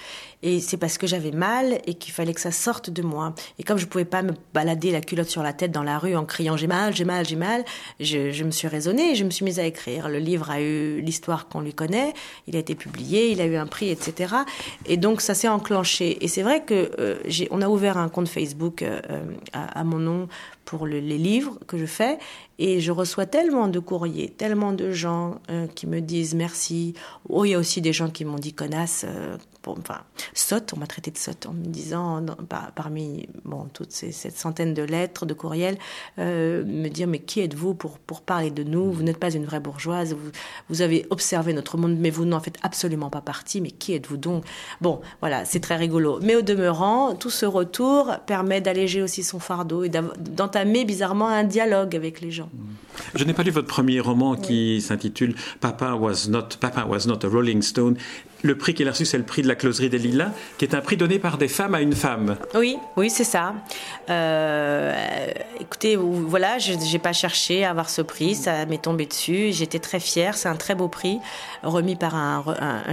Et 0.43 0.59
c'est 0.59 0.77
parce 0.77 0.97
que 0.97 1.07
j'avais 1.07 1.31
mal 1.31 1.79
et 1.85 1.93
qu'il 1.93 2.13
fallait 2.13 2.33
que 2.33 2.41
ça 2.41 2.51
sorte 2.51 2.89
de 2.89 3.01
moi. 3.01 3.33
Et 3.59 3.63
comme 3.63 3.77
je 3.77 3.85
ne 3.85 3.89
pouvais 3.89 4.05
pas 4.05 4.23
me 4.23 4.33
balader 4.53 4.91
la 4.91 5.01
culotte 5.01 5.29
sur 5.29 5.41
la 5.41 5.53
tête 5.53 5.71
dans 5.71 5.83
la 5.83 5.97
rue 5.97 6.15
en 6.15 6.25
criant 6.25 6.57
j'ai 6.57 6.67
mal, 6.67 6.95
j'ai 6.95 7.05
mal, 7.05 7.25
j'ai 7.25 7.35
mal, 7.35 7.63
je, 7.99 8.31
je, 8.31 8.43
me 8.43 8.51
suis 8.51 8.67
raisonnée 8.67 9.11
et 9.11 9.15
je 9.15 9.23
me 9.23 9.29
suis 9.29 9.45
mise 9.45 9.59
à 9.59 9.65
écrire. 9.65 10.09
Le 10.09 10.19
livre 10.19 10.49
a 10.49 10.61
eu 10.61 10.99
l'histoire 11.01 11.47
qu'on 11.47 11.61
lui 11.61 11.73
connaît, 11.73 12.13
il 12.47 12.55
a 12.55 12.59
été 12.59 12.75
publié, 12.75 13.31
il 13.31 13.41
a 13.41 13.45
eu 13.45 13.55
un 13.55 13.67
prix, 13.67 13.89
etc. 13.89 14.35
Et 14.85 14.97
donc 14.97 15.21
ça 15.21 15.33
s'est 15.33 15.47
enclenché. 15.47 16.23
Et 16.23 16.27
c'est 16.27 16.43
vrai 16.43 16.63
que 16.63 16.91
euh, 16.99 17.17
j'ai, 17.25 17.47
on 17.51 17.61
a 17.61 17.69
ouvert 17.69 17.97
un 17.97 18.09
compte 18.09 18.27
Facebook 18.27 18.81
euh, 18.81 18.99
à, 19.53 19.79
à, 19.79 19.83
mon 19.83 19.99
nom 19.99 20.27
pour 20.67 20.85
les 20.85 21.01
livres 21.01 21.57
que 21.65 21.77
je 21.77 21.85
fais 21.85 22.19
et 22.59 22.81
je 22.81 22.91
reçois 22.91 23.25
tellement 23.25 23.69
de 23.69 23.79
courriers, 23.79 24.27
tellement 24.27 24.73
de 24.73 24.91
gens 24.91 25.39
euh, 25.49 25.65
qui 25.65 25.87
me 25.87 26.01
disent 26.01 26.35
merci. 26.35 26.93
Oh, 27.29 27.45
il 27.45 27.51
y 27.51 27.53
a 27.53 27.57
aussi 27.57 27.79
des 27.79 27.93
gens 27.93 28.09
qui 28.09 28.25
m'ont 28.25 28.35
dit 28.35 28.53
connasse, 28.53 29.05
euh, 29.07 29.37
enfin, 29.67 30.01
sotte, 30.33 30.73
on 30.75 30.79
m'a 30.79 30.87
traité 30.87 31.11
de 31.11 31.17
sotte 31.17 31.45
en 31.45 31.53
me 31.53 31.65
disant, 31.65 32.25
parmi 32.75 33.27
bon, 33.45 33.67
toutes 33.73 33.91
ces, 33.91 34.11
cette 34.11 34.37
centaine 34.37 34.73
de 34.73 34.83
lettres, 34.83 35.25
de 35.25 35.33
courriels, 35.33 35.77
euh, 36.19 36.63
me 36.65 36.87
dire 36.89 37.07
mais 37.07 37.19
qui 37.19 37.41
êtes-vous 37.41 37.73
pour, 37.73 37.99
pour 37.99 38.21
parler 38.21 38.51
de 38.51 38.63
nous? 38.63 38.91
Vous 38.91 39.03
n'êtes 39.03 39.17
pas 39.17 39.33
une 39.33 39.45
vraie 39.45 39.59
bourgeoise, 39.59 40.13
vous, 40.13 40.31
vous 40.69 40.81
avez 40.81 41.05
observé 41.09 41.53
notre 41.53 41.77
monde, 41.77 41.97
mais 41.97 42.09
vous 42.09 42.25
n'en 42.25 42.39
faites 42.39 42.57
absolument 42.63 43.09
pas 43.09 43.21
partie, 43.21 43.61
mais 43.61 43.71
qui 43.71 43.93
êtes-vous 43.93 44.17
donc? 44.17 44.43
Bon, 44.81 45.01
voilà, 45.19 45.45
c'est 45.45 45.59
très 45.59 45.75
rigolo. 45.75 46.19
Mais 46.21 46.35
au 46.35 46.41
demeurant, 46.41 47.15
tout 47.15 47.29
ce 47.29 47.45
retour 47.45 48.17
permet 48.25 48.61
d'alléger 48.61 49.01
aussi 49.01 49.23
son 49.23 49.39
fardeau 49.39 49.83
et 49.83 49.89
d'entamer 49.89 50.85
bizarrement 50.85 51.27
un 51.27 51.43
dialogue 51.43 51.95
avec 51.95 52.21
les 52.21 52.31
gens. 52.31 52.49
Je 53.15 53.23
n'ai 53.23 53.33
pas 53.33 53.43
lu 53.43 53.51
votre 53.51 53.67
premier 53.67 53.99
roman 53.99 54.35
qui 54.35 54.81
s'intitule 54.81 55.35
Papa 55.59 55.93
was 55.93 56.27
not 56.27 56.57
Papa 56.59 56.85
was 56.85 57.07
not 57.07 57.19
a 57.23 57.29
Rolling 57.29 57.61
Stone 57.61 57.97
le 58.43 58.57
prix 58.57 58.73
qu'il 58.73 58.87
a 58.87 58.91
reçu, 58.91 59.05
c'est 59.05 59.17
le 59.17 59.23
prix 59.23 59.41
de 59.41 59.47
la 59.47 59.55
closerie 59.55 59.89
des 59.89 59.97
Lilas, 59.97 60.31
qui 60.57 60.65
est 60.65 60.75
un 60.75 60.81
prix 60.81 60.97
donné 60.97 61.19
par 61.19 61.37
des 61.37 61.47
femmes 61.47 61.75
à 61.75 61.81
une 61.81 61.93
femme. 61.93 62.37
Oui, 62.55 62.77
oui, 62.95 63.09
c'est 63.09 63.23
ça. 63.23 63.55
Euh, 64.09 64.93
écoutez, 65.59 65.95
voilà, 65.95 66.57
je 66.59 66.73
n'ai 66.73 66.99
pas 66.99 67.13
cherché 67.13 67.63
à 67.63 67.71
avoir 67.71 67.89
ce 67.89 68.01
prix, 68.01 68.35
ça 68.35 68.65
m'est 68.65 68.81
tombé 68.81 69.05
dessus. 69.05 69.51
J'étais 69.51 69.79
très 69.79 69.99
fière. 69.99 70.35
C'est 70.37 70.49
un 70.49 70.55
très 70.55 70.75
beau 70.75 70.87
prix, 70.87 71.19
remis 71.63 71.95
par 71.95 72.15
un, 72.15 72.43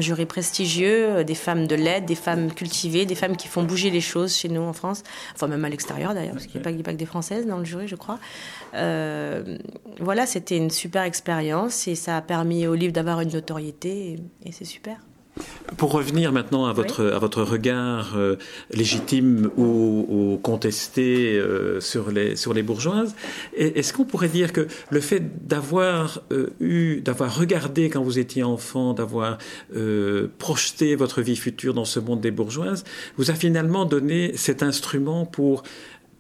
jury 0.00 0.26
prestigieux, 0.26 1.08
euh, 1.08 1.24
des 1.24 1.34
femmes 1.34 1.66
de 1.66 1.74
l'aide, 1.74 2.04
des 2.04 2.14
femmes 2.14 2.52
cultivées, 2.52 3.06
des 3.06 3.14
femmes 3.14 3.36
qui 3.36 3.48
font 3.48 3.62
bouger 3.62 3.90
les 3.90 4.00
choses 4.00 4.34
chez 4.36 4.48
nous 4.48 4.62
en 4.62 4.72
France, 4.72 5.02
enfin 5.34 5.46
même 5.46 5.64
à 5.64 5.68
l'extérieur 5.68 6.14
d'ailleurs, 6.14 6.32
parce 6.34 6.46
qu'il 6.46 6.60
n'y 6.60 6.66
a, 6.66 6.82
pas 6.82 6.92
que 6.92 6.96
des 6.96 7.06
Françaises 7.06 7.46
dans 7.46 7.58
le 7.58 7.64
jury, 7.64 7.88
je 7.88 7.96
crois. 7.96 8.18
Euh, 8.74 9.58
voilà, 10.00 10.26
c'était 10.26 10.56
une 10.56 10.70
super 10.70 11.02
expérience 11.02 11.86
et 11.88 11.94
ça 11.94 12.16
a 12.16 12.22
permis 12.22 12.66
au 12.66 12.74
livre 12.74 12.92
d'avoir 12.92 13.20
une 13.20 13.30
notoriété 13.30 14.16
et 14.44 14.52
c'est 14.52 14.64
super. 14.64 14.98
Pour 15.78 15.92
revenir 15.92 16.30
maintenant 16.30 16.66
à 16.66 16.74
votre, 16.74 17.06
à 17.06 17.18
votre 17.18 17.42
regard 17.42 18.16
euh, 18.16 18.36
légitime 18.70 19.50
ou, 19.56 20.38
contesté 20.42 21.38
euh, 21.38 21.80
sur, 21.80 22.10
les, 22.10 22.36
sur 22.36 22.52
les 22.52 22.62
bourgeoises, 22.62 23.14
est-ce 23.56 23.94
qu'on 23.94 24.04
pourrait 24.04 24.28
dire 24.28 24.52
que 24.52 24.68
le 24.90 25.00
fait 25.00 25.46
d'avoir 25.46 26.20
euh, 26.32 26.50
eu, 26.60 27.00
d'avoir 27.00 27.34
regardé 27.34 27.88
quand 27.88 28.02
vous 28.02 28.18
étiez 28.18 28.42
enfant, 28.42 28.92
d'avoir 28.92 29.38
projeté 30.38 30.96
votre 30.96 31.22
vie 31.22 31.36
future 31.36 31.72
dans 31.72 31.84
ce 31.86 31.98
monde 31.98 32.20
des 32.20 32.30
bourgeoises, 32.30 32.84
vous 33.16 33.30
a 33.30 33.34
finalement 33.34 33.86
donné 33.86 34.36
cet 34.36 34.62
instrument 34.62 35.24
pour 35.24 35.62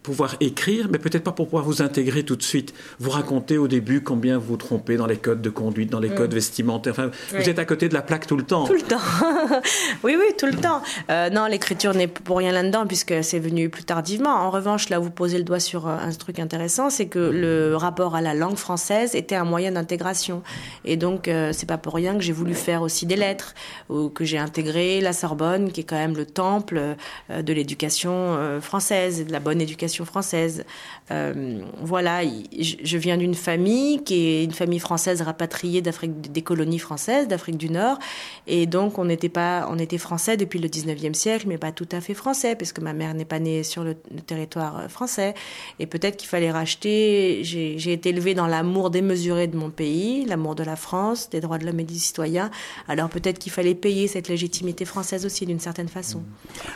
pouvoir 0.04 0.36
écrire, 0.40 0.88
mais 0.90 0.98
peut-être 0.98 1.24
pas 1.24 1.32
pour 1.32 1.46
pouvoir 1.46 1.64
vous 1.64 1.80
intégrer 1.80 2.24
tout 2.24 2.36
de 2.36 2.42
suite. 2.42 2.74
Vous 3.00 3.08
racontez 3.08 3.56
au 3.56 3.68
début 3.68 4.02
combien 4.02 4.36
vous 4.36 4.48
vous 4.48 4.56
trompez 4.58 4.98
dans 4.98 5.06
les 5.06 5.16
codes 5.16 5.40
de 5.40 5.48
conduite, 5.48 5.90
dans 5.90 5.98
les 5.98 6.10
mm. 6.10 6.14
codes 6.14 6.34
vestimentaires. 6.34 6.92
Enfin, 6.92 7.10
Vous 7.32 7.48
êtes 7.48 7.58
à 7.58 7.64
côté 7.64 7.88
de 7.88 7.94
la 7.94 8.02
plaque 8.02 8.26
tout 8.26 8.36
le 8.36 8.42
temps. 8.42 8.66
Tout 8.66 8.74
le 8.74 8.82
temps. 8.82 8.98
oui, 10.04 10.14
oui, 10.18 10.26
tout 10.38 10.44
le 10.44 10.56
temps. 10.56 10.82
Euh, 11.10 11.30
non, 11.30 11.46
l'écriture 11.46 11.94
n'est 11.94 12.06
pour 12.06 12.36
rien 12.36 12.52
là-dedans 12.52 12.86
puisque 12.86 13.24
c'est 13.24 13.38
venu 13.38 13.70
plus 13.70 13.84
tardivement. 13.84 14.28
En 14.28 14.50
revanche, 14.50 14.90
là, 14.90 14.98
vous 14.98 15.08
posez 15.08 15.38
le 15.38 15.44
doigt 15.44 15.58
sur 15.58 15.88
euh, 15.88 15.96
un 15.98 16.12
truc 16.12 16.38
intéressant, 16.38 16.90
c'est 16.90 17.06
que 17.06 17.18
le 17.18 17.74
rapport 17.74 18.14
à 18.14 18.20
la 18.20 18.34
langue 18.34 18.56
française 18.56 19.14
était 19.14 19.36
un 19.36 19.44
moyen 19.44 19.72
d'intégration. 19.72 20.42
Et 20.84 20.98
donc, 20.98 21.28
euh, 21.28 21.52
c'est 21.54 21.66
pas 21.66 21.78
pour 21.78 21.94
rien 21.94 22.14
que 22.14 22.20
j'ai 22.22 22.34
voulu 22.34 22.52
faire 22.52 22.82
aussi 22.82 23.06
des 23.06 23.16
lettres 23.16 23.54
ou 23.88 24.10
que 24.10 24.26
j'ai 24.26 24.38
intégré 24.38 25.00
la 25.00 25.14
Sorbonne, 25.14 25.72
qui 25.72 25.80
est 25.80 25.84
quand 25.84 25.96
même 25.96 26.14
le 26.14 26.26
temple 26.26 26.96
de 27.30 27.52
l'éducation 27.54 28.60
française 28.60 29.20
et 29.20 29.24
de 29.24 29.32
la 29.32 29.40
bonne 29.40 29.62
éducation 29.62 29.93
française. 30.04 30.64
Euh, 31.10 31.60
voilà, 31.80 32.22
je 32.24 32.98
viens 32.98 33.16
d'une 33.16 33.34
famille 33.34 34.02
qui 34.02 34.26
est 34.26 34.44
une 34.44 34.52
famille 34.52 34.80
française 34.80 35.22
rapatriée 35.22 35.82
d'Afrique, 35.82 36.32
des 36.32 36.42
colonies 36.42 36.78
françaises, 36.78 37.28
d'Afrique 37.28 37.58
du 37.58 37.70
Nord, 37.70 37.98
et 38.46 38.66
donc 38.66 38.98
on 38.98 39.04
n'était 39.04 39.28
pas, 39.28 39.68
on 39.70 39.78
était 39.78 39.98
français 39.98 40.36
depuis 40.36 40.58
le 40.58 40.68
19e 40.68 41.14
siècle, 41.14 41.46
mais 41.48 41.58
pas 41.58 41.70
tout 41.70 41.88
à 41.92 42.00
fait 42.00 42.14
français, 42.14 42.56
parce 42.56 42.72
que 42.72 42.80
ma 42.80 42.92
mère 42.92 43.14
n'est 43.14 43.24
pas 43.24 43.38
née 43.38 43.62
sur 43.62 43.84
le, 43.84 43.94
territoire 44.26 44.80
euh, 44.80 44.88
français, 44.88 45.34
et 45.78 45.86
peut-être 45.86 46.16
qu'il 46.16 46.28
fallait 46.28 46.50
racheter. 46.50 47.42
J'ai 47.44 47.92
été 47.92 48.08
élevée 48.08 48.34
dans 48.34 48.46
l'amour 48.46 48.90
démesuré 48.90 49.46
de 49.46 49.56
mon 49.56 49.70
pays, 49.70 50.24
l'amour 50.24 50.54
de 50.54 50.64
la 50.64 50.76
France, 50.76 51.30
des 51.30 51.40
droits 51.40 51.58
de 51.58 51.66
l'homme 51.66 51.80
et 51.80 51.84
des 51.84 51.94
citoyens. 51.94 52.50
Alors 52.88 53.08
peut-être 53.08 53.38
qu'il 53.38 53.52
fallait 53.52 53.74
payer 53.74 54.08
cette 54.08 54.28
légitimité 54.28 54.84
française 54.84 55.26
aussi 55.26 55.46
d'une 55.46 55.60
certaine 55.60 55.88
façon. 55.88 56.22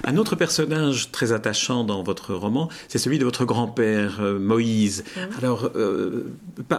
Un 0.05 0.17
autre 0.17 0.37
personnage 0.37 1.11
très 1.11 1.33
attachant 1.33 1.85
dans 1.85 2.03
votre 2.03 2.35
roman, 2.35 2.69
c'est 2.89 2.99
de 3.17 3.25
votre 3.25 3.47
grand-père, 3.47 4.21
euh, 4.21 4.39
Moïse. 4.39 5.05
Alors, 5.39 5.71
euh, 5.75 6.35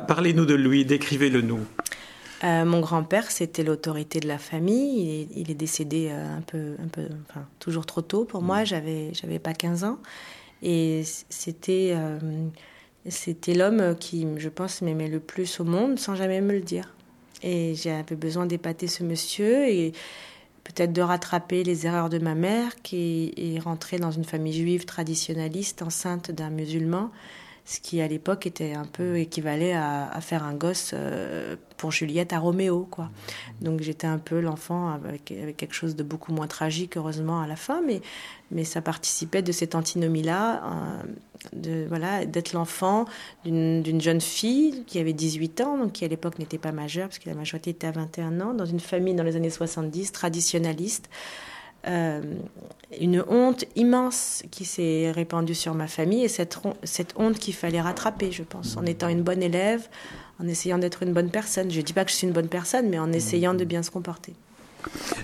parlez-nous 0.08 0.46
de 0.46 0.54
lui, 0.54 0.86
décrivez-le 0.86 1.42
nous. 1.42 1.66
Euh, 2.44 2.66
mon 2.66 2.82
grand-père, 2.82 3.32
c'était 3.32 3.64
l'autorité 3.64 4.20
de 4.20 4.28
la 4.28 4.38
famille. 4.38 5.28
Il 5.36 5.50
est, 5.50 5.56
décédé 5.56 6.12
un 6.12 6.42
peu, 6.42 6.76
un 6.84 6.88
peu 6.88 7.08
enfin, 7.30 7.46
toujours 7.58 7.88
trop 7.88 8.02
tôt 8.02 8.26
pour 8.26 8.44
moi. 8.44 8.64
J'avais, 8.64 9.10
j'avais 9.14 9.40
pas 9.40 9.54
15 9.54 9.84
ans. 9.84 9.98
Et 10.62 11.04
c'était, 11.30 11.96
c'était 13.08 13.56
l'homme 13.56 13.96
qui, 14.00 14.26
je 14.38 14.50
pense, 14.50 14.82
m'aimait 14.82 15.10
le 15.10 15.20
plus 15.20 15.60
au 15.60 15.64
monde 15.64 15.98
sans 16.00 16.16
jamais 16.16 16.40
me 16.40 16.54
le 16.54 16.62
dire. 16.62 16.94
Et 17.44 17.76
j'avais 17.76 18.16
besoin 18.16 18.46
d'épater 18.46 18.88
ce 18.88 19.04
monsieur. 19.04 19.68
Et 19.68 19.94
peut-être 20.70 20.94
de 20.94 21.02
rattraper 21.02 21.64
les 21.64 21.88
erreurs 21.88 22.10
de 22.10 22.20
ma 22.20 22.36
mère 22.36 22.76
qui 22.84 23.34
est 23.38 23.60
rentrée 23.60 23.98
dans 23.98 24.12
une 24.12 24.24
famille 24.24 24.54
juive 24.54 24.86
traditionnaliste, 24.86 25.82
enceinte 25.82 26.32
d'un 26.32 26.52
musulman, 26.52 27.12
ce 27.70 27.80
qui 27.80 28.02
à 28.02 28.08
l'époque 28.08 28.48
était 28.48 28.74
un 28.74 28.86
peu 28.86 29.20
équivalait 29.20 29.74
à, 29.74 30.20
faire 30.22 30.44
un 30.44 30.56
gosse 30.56 30.92
euh, 30.96 31.56
pour 31.78 31.92
Juliette 31.92 32.34
à 32.34 32.40
Roméo, 32.40 32.88
quoi. 32.90 33.12
Donc 33.62 33.82
j'étais 33.82 34.08
un 34.08 34.18
peu 34.18 34.40
l'enfant 34.40 34.90
avec, 34.90 35.26
quelque 35.26 35.76
chose 35.76 35.96
de 35.96 36.02
beaucoup 36.02 36.34
moins 36.34 36.48
tragique, 36.48 36.98
heureusement 36.98 37.42
à 37.42 37.46
la 37.48 37.56
fin, 37.56 37.84
mais 37.86 38.02
mais 38.50 38.64
ça 38.64 38.82
participait 38.82 39.44
de 39.44 39.52
cette 39.52 39.76
antinomie-là, 39.76 40.64
euh, 40.64 41.04
de 41.54 41.86
voilà 41.88 42.26
d'être 42.26 42.54
l'enfant 42.54 43.06
d'une 43.46 44.02
jeune 44.02 44.22
fille 44.22 44.84
qui 44.88 44.98
avait 44.98 45.14
18 45.14 45.62
ans, 45.62 45.78
donc 45.78 45.92
qui 45.92 46.06
à 46.06 46.08
l'époque 46.08 46.40
n'était 46.40 46.58
pas 46.58 46.72
majeure 46.72 47.10
parce 47.10 47.20
que 47.20 47.30
la 47.30 47.36
majorité 47.36 47.70
était 47.70 47.86
à 47.86 47.92
21 47.92 48.42
ans, 48.42 48.54
dans 48.56 48.66
une 48.66 48.80
famille 48.80 49.14
dans 49.14 49.24
les 49.24 49.36
années 49.36 49.52
70 49.52 50.12
traditionnaliste. 50.12 51.08
Euh, 51.88 52.22
une 53.00 53.24
honte 53.28 53.66
immense 53.76 54.44
qui 54.52 54.66
s'est 54.66 55.12
répandue 55.12 55.56
sur 55.56 55.76
ma 55.76 55.88
famille 55.88 56.24
et 56.24 56.28
cette, 56.28 56.58
cette 56.84 57.14
honte 57.18 57.38
qu'il 57.38 57.54
fallait 57.54 57.82
rattraper, 57.82 58.32
je 58.32 58.44
pense, 58.44 58.78
en 58.78 58.86
étant 58.86 59.08
une 59.08 59.22
bonne 59.22 59.44
élève, 59.44 59.88
en 60.42 60.48
essayant 60.48 60.80
d'être 60.80 61.04
une 61.04 61.14
bonne 61.14 61.30
personne. 61.30 61.70
Je 61.70 61.78
ne 61.78 61.84
dis 61.84 61.94
pas 61.94 62.04
que 62.04 62.12
je 62.12 62.16
suis 62.16 62.28
une 62.28 62.34
bonne 62.34 62.48
personne, 62.48 62.90
mais 62.90 63.00
en 63.00 63.12
essayant 63.12 63.54
de 63.54 63.64
bien 63.64 63.84
se 63.84 63.92
comporter. 63.92 64.34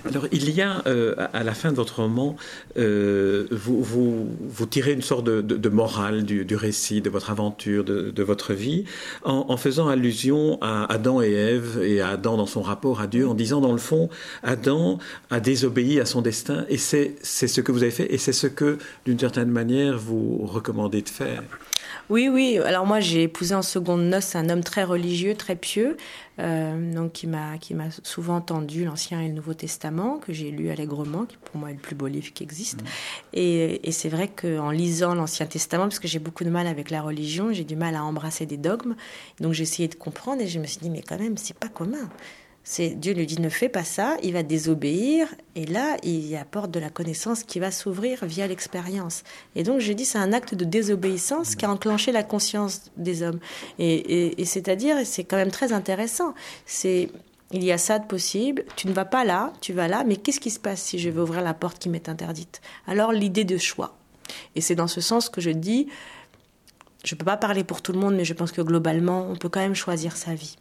Alors, 0.04 0.26
il 0.30 0.50
y 0.50 0.62
a, 0.62 0.82
euh, 0.86 1.14
à 1.32 1.42
la 1.42 1.54
fin 1.54 1.70
de 1.70 1.76
votre 1.76 2.00
roman, 2.02 2.36
euh, 2.76 3.46
vous, 3.50 3.82
vous, 3.82 4.66
tirez 4.66 4.92
une 4.92 5.02
sorte 5.02 5.24
de, 5.24 5.68
morale 5.68 6.24
du, 6.24 6.56
récit, 6.56 7.00
de 7.00 7.10
votre 7.10 7.30
aventure, 7.30 7.84
de, 7.84 8.22
votre 8.22 8.52
vie, 8.52 8.84
en, 9.24 9.56
faisant 9.56 9.88
allusion 9.88 10.58
à 10.60 10.92
Adam 10.92 11.22
et 11.22 11.32
Ève, 11.32 11.80
et 11.82 12.00
à 12.00 12.10
Adam 12.10 12.36
dans 12.36 12.46
son 12.46 12.62
rapport 12.62 13.00
à 13.00 13.06
Dieu, 13.06 13.28
en 13.28 13.34
disant, 13.34 13.60
dans 13.60 13.72
le 13.72 13.78
fond, 13.78 14.08
Adam 14.42 14.98
a 15.30 15.40
désobéi 15.40 16.00
à 16.00 16.06
son 16.06 16.22
destin, 16.22 16.64
et 16.68 16.78
c'est 16.78 17.16
ce 17.22 17.60
que 17.60 17.72
vous 17.72 17.82
avez 17.82 17.92
fait, 17.92 18.12
et 18.12 18.18
c'est 18.18 18.32
ce 18.32 18.46
que, 18.46 18.78
d'une 19.04 19.18
certaine 19.18 19.50
manière, 19.50 19.98
vous 19.98 20.46
recommandez 20.46 21.02
de 21.02 21.08
faire. 21.08 21.42
Oui, 22.08 22.28
oui. 22.28 22.58
Alors 22.58 22.86
moi, 22.86 23.00
j'ai 23.00 23.24
épousé 23.24 23.54
en 23.54 23.62
seconde 23.62 24.02
noce 24.02 24.36
un 24.36 24.48
homme 24.48 24.62
très 24.62 24.84
religieux, 24.84 25.34
très 25.34 25.56
pieux, 25.56 25.96
euh, 26.38 26.94
donc 26.94 27.12
qui 27.12 27.26
m'a 27.26 27.58
qui 27.58 27.74
m'a 27.74 27.90
souvent 28.02 28.36
entendu 28.36 28.84
l'Ancien 28.84 29.20
et 29.20 29.28
le 29.28 29.34
Nouveau 29.34 29.54
Testament 29.54 30.18
que 30.18 30.32
j'ai 30.32 30.50
lu 30.50 30.70
allègrement, 30.70 31.24
qui 31.24 31.36
pour 31.36 31.56
moi 31.56 31.70
est 31.70 31.74
le 31.74 31.80
plus 31.80 31.94
beau 31.94 32.06
livre 32.06 32.32
qui 32.32 32.42
existe. 32.42 32.82
Mmh. 32.82 32.86
Et, 33.34 33.88
et 33.88 33.92
c'est 33.92 34.08
vrai 34.08 34.28
qu'en 34.28 34.70
lisant 34.70 35.14
l'Ancien 35.14 35.46
Testament, 35.46 35.84
parce 35.84 35.98
que 35.98 36.08
j'ai 36.08 36.18
beaucoup 36.18 36.44
de 36.44 36.50
mal 36.50 36.66
avec 36.66 36.90
la 36.90 37.02
religion, 37.02 37.52
j'ai 37.52 37.64
du 37.64 37.76
mal 37.76 37.96
à 37.96 38.04
embrasser 38.04 38.46
des 38.46 38.56
dogmes, 38.58 38.94
donc 39.40 39.52
j'ai 39.52 39.62
essayé 39.62 39.88
de 39.88 39.94
comprendre 39.94 40.42
et 40.42 40.46
je 40.46 40.58
me 40.58 40.66
suis 40.66 40.80
dit 40.80 40.90
mais 40.90 41.02
quand 41.02 41.18
même 41.18 41.36
c'est 41.36 41.56
pas 41.56 41.68
commun. 41.68 42.08
Dieu 42.96 43.14
lui 43.14 43.26
dit 43.26 43.40
ne 43.40 43.48
fais 43.48 43.68
pas 43.68 43.84
ça, 43.84 44.16
il 44.24 44.32
va 44.32 44.42
désobéir 44.42 45.28
et 45.54 45.66
là 45.66 45.96
il 46.02 46.34
apporte 46.34 46.70
de 46.72 46.80
la 46.80 46.90
connaissance 46.90 47.44
qui 47.44 47.60
va 47.60 47.70
s'ouvrir 47.70 48.24
via 48.24 48.46
l'expérience. 48.48 49.22
Et 49.54 49.62
donc 49.62 49.78
je 49.78 49.92
dis 49.92 50.04
c'est 50.04 50.18
un 50.18 50.32
acte 50.32 50.54
de 50.54 50.64
désobéissance 50.64 51.54
qui 51.54 51.64
a 51.64 51.70
enclenché 51.70 52.10
la 52.10 52.24
conscience 52.24 52.90
des 52.96 53.22
hommes. 53.22 53.38
Et, 53.78 54.44
c'est-à-dire 54.44 54.96
c'est 55.04 55.22
quand 55.22 55.36
même 55.36 55.52
très 55.52 55.72
intéressant. 55.72 56.34
C'est 56.64 57.10
il 57.52 57.62
y 57.62 57.70
a 57.70 57.78
ça 57.78 58.00
de 58.00 58.06
possible, 58.06 58.64
tu 58.74 58.88
ne 58.88 58.92
vas 58.92 59.04
pas 59.04 59.24
là, 59.24 59.52
tu 59.60 59.72
vas 59.72 59.86
là, 59.86 60.02
mais 60.04 60.16
qu'est-ce 60.16 60.40
qui 60.40 60.50
se 60.50 60.58
passe 60.58 60.82
si 60.82 60.98
je 60.98 61.08
vais 61.08 61.20
ouvrir 61.20 61.42
la 61.42 61.54
porte 61.54 61.78
qui 61.78 61.88
m'est 61.88 62.08
interdite? 62.08 62.60
Alors 62.88 63.12
l'idée 63.12 63.44
de 63.44 63.58
choix. 63.58 63.96
Et 64.56 64.60
c'est 64.60 64.74
dans 64.74 64.88
ce 64.88 65.00
sens 65.00 65.28
que 65.28 65.40
je 65.40 65.50
dis, 65.50 65.86
je 67.04 67.14
ne 67.14 67.18
peux 67.18 67.24
pas 67.24 67.36
parler 67.36 67.62
pour 67.62 67.80
tout 67.80 67.92
le 67.92 68.00
monde, 68.00 68.16
mais 68.16 68.24
je 68.24 68.34
pense 68.34 68.50
que 68.50 68.60
globalement, 68.60 69.28
on 69.30 69.36
peut 69.36 69.48
quand 69.48 69.60
même 69.60 69.76
choisir 69.76 70.16
sa 70.16 70.34
vie. 70.34 70.56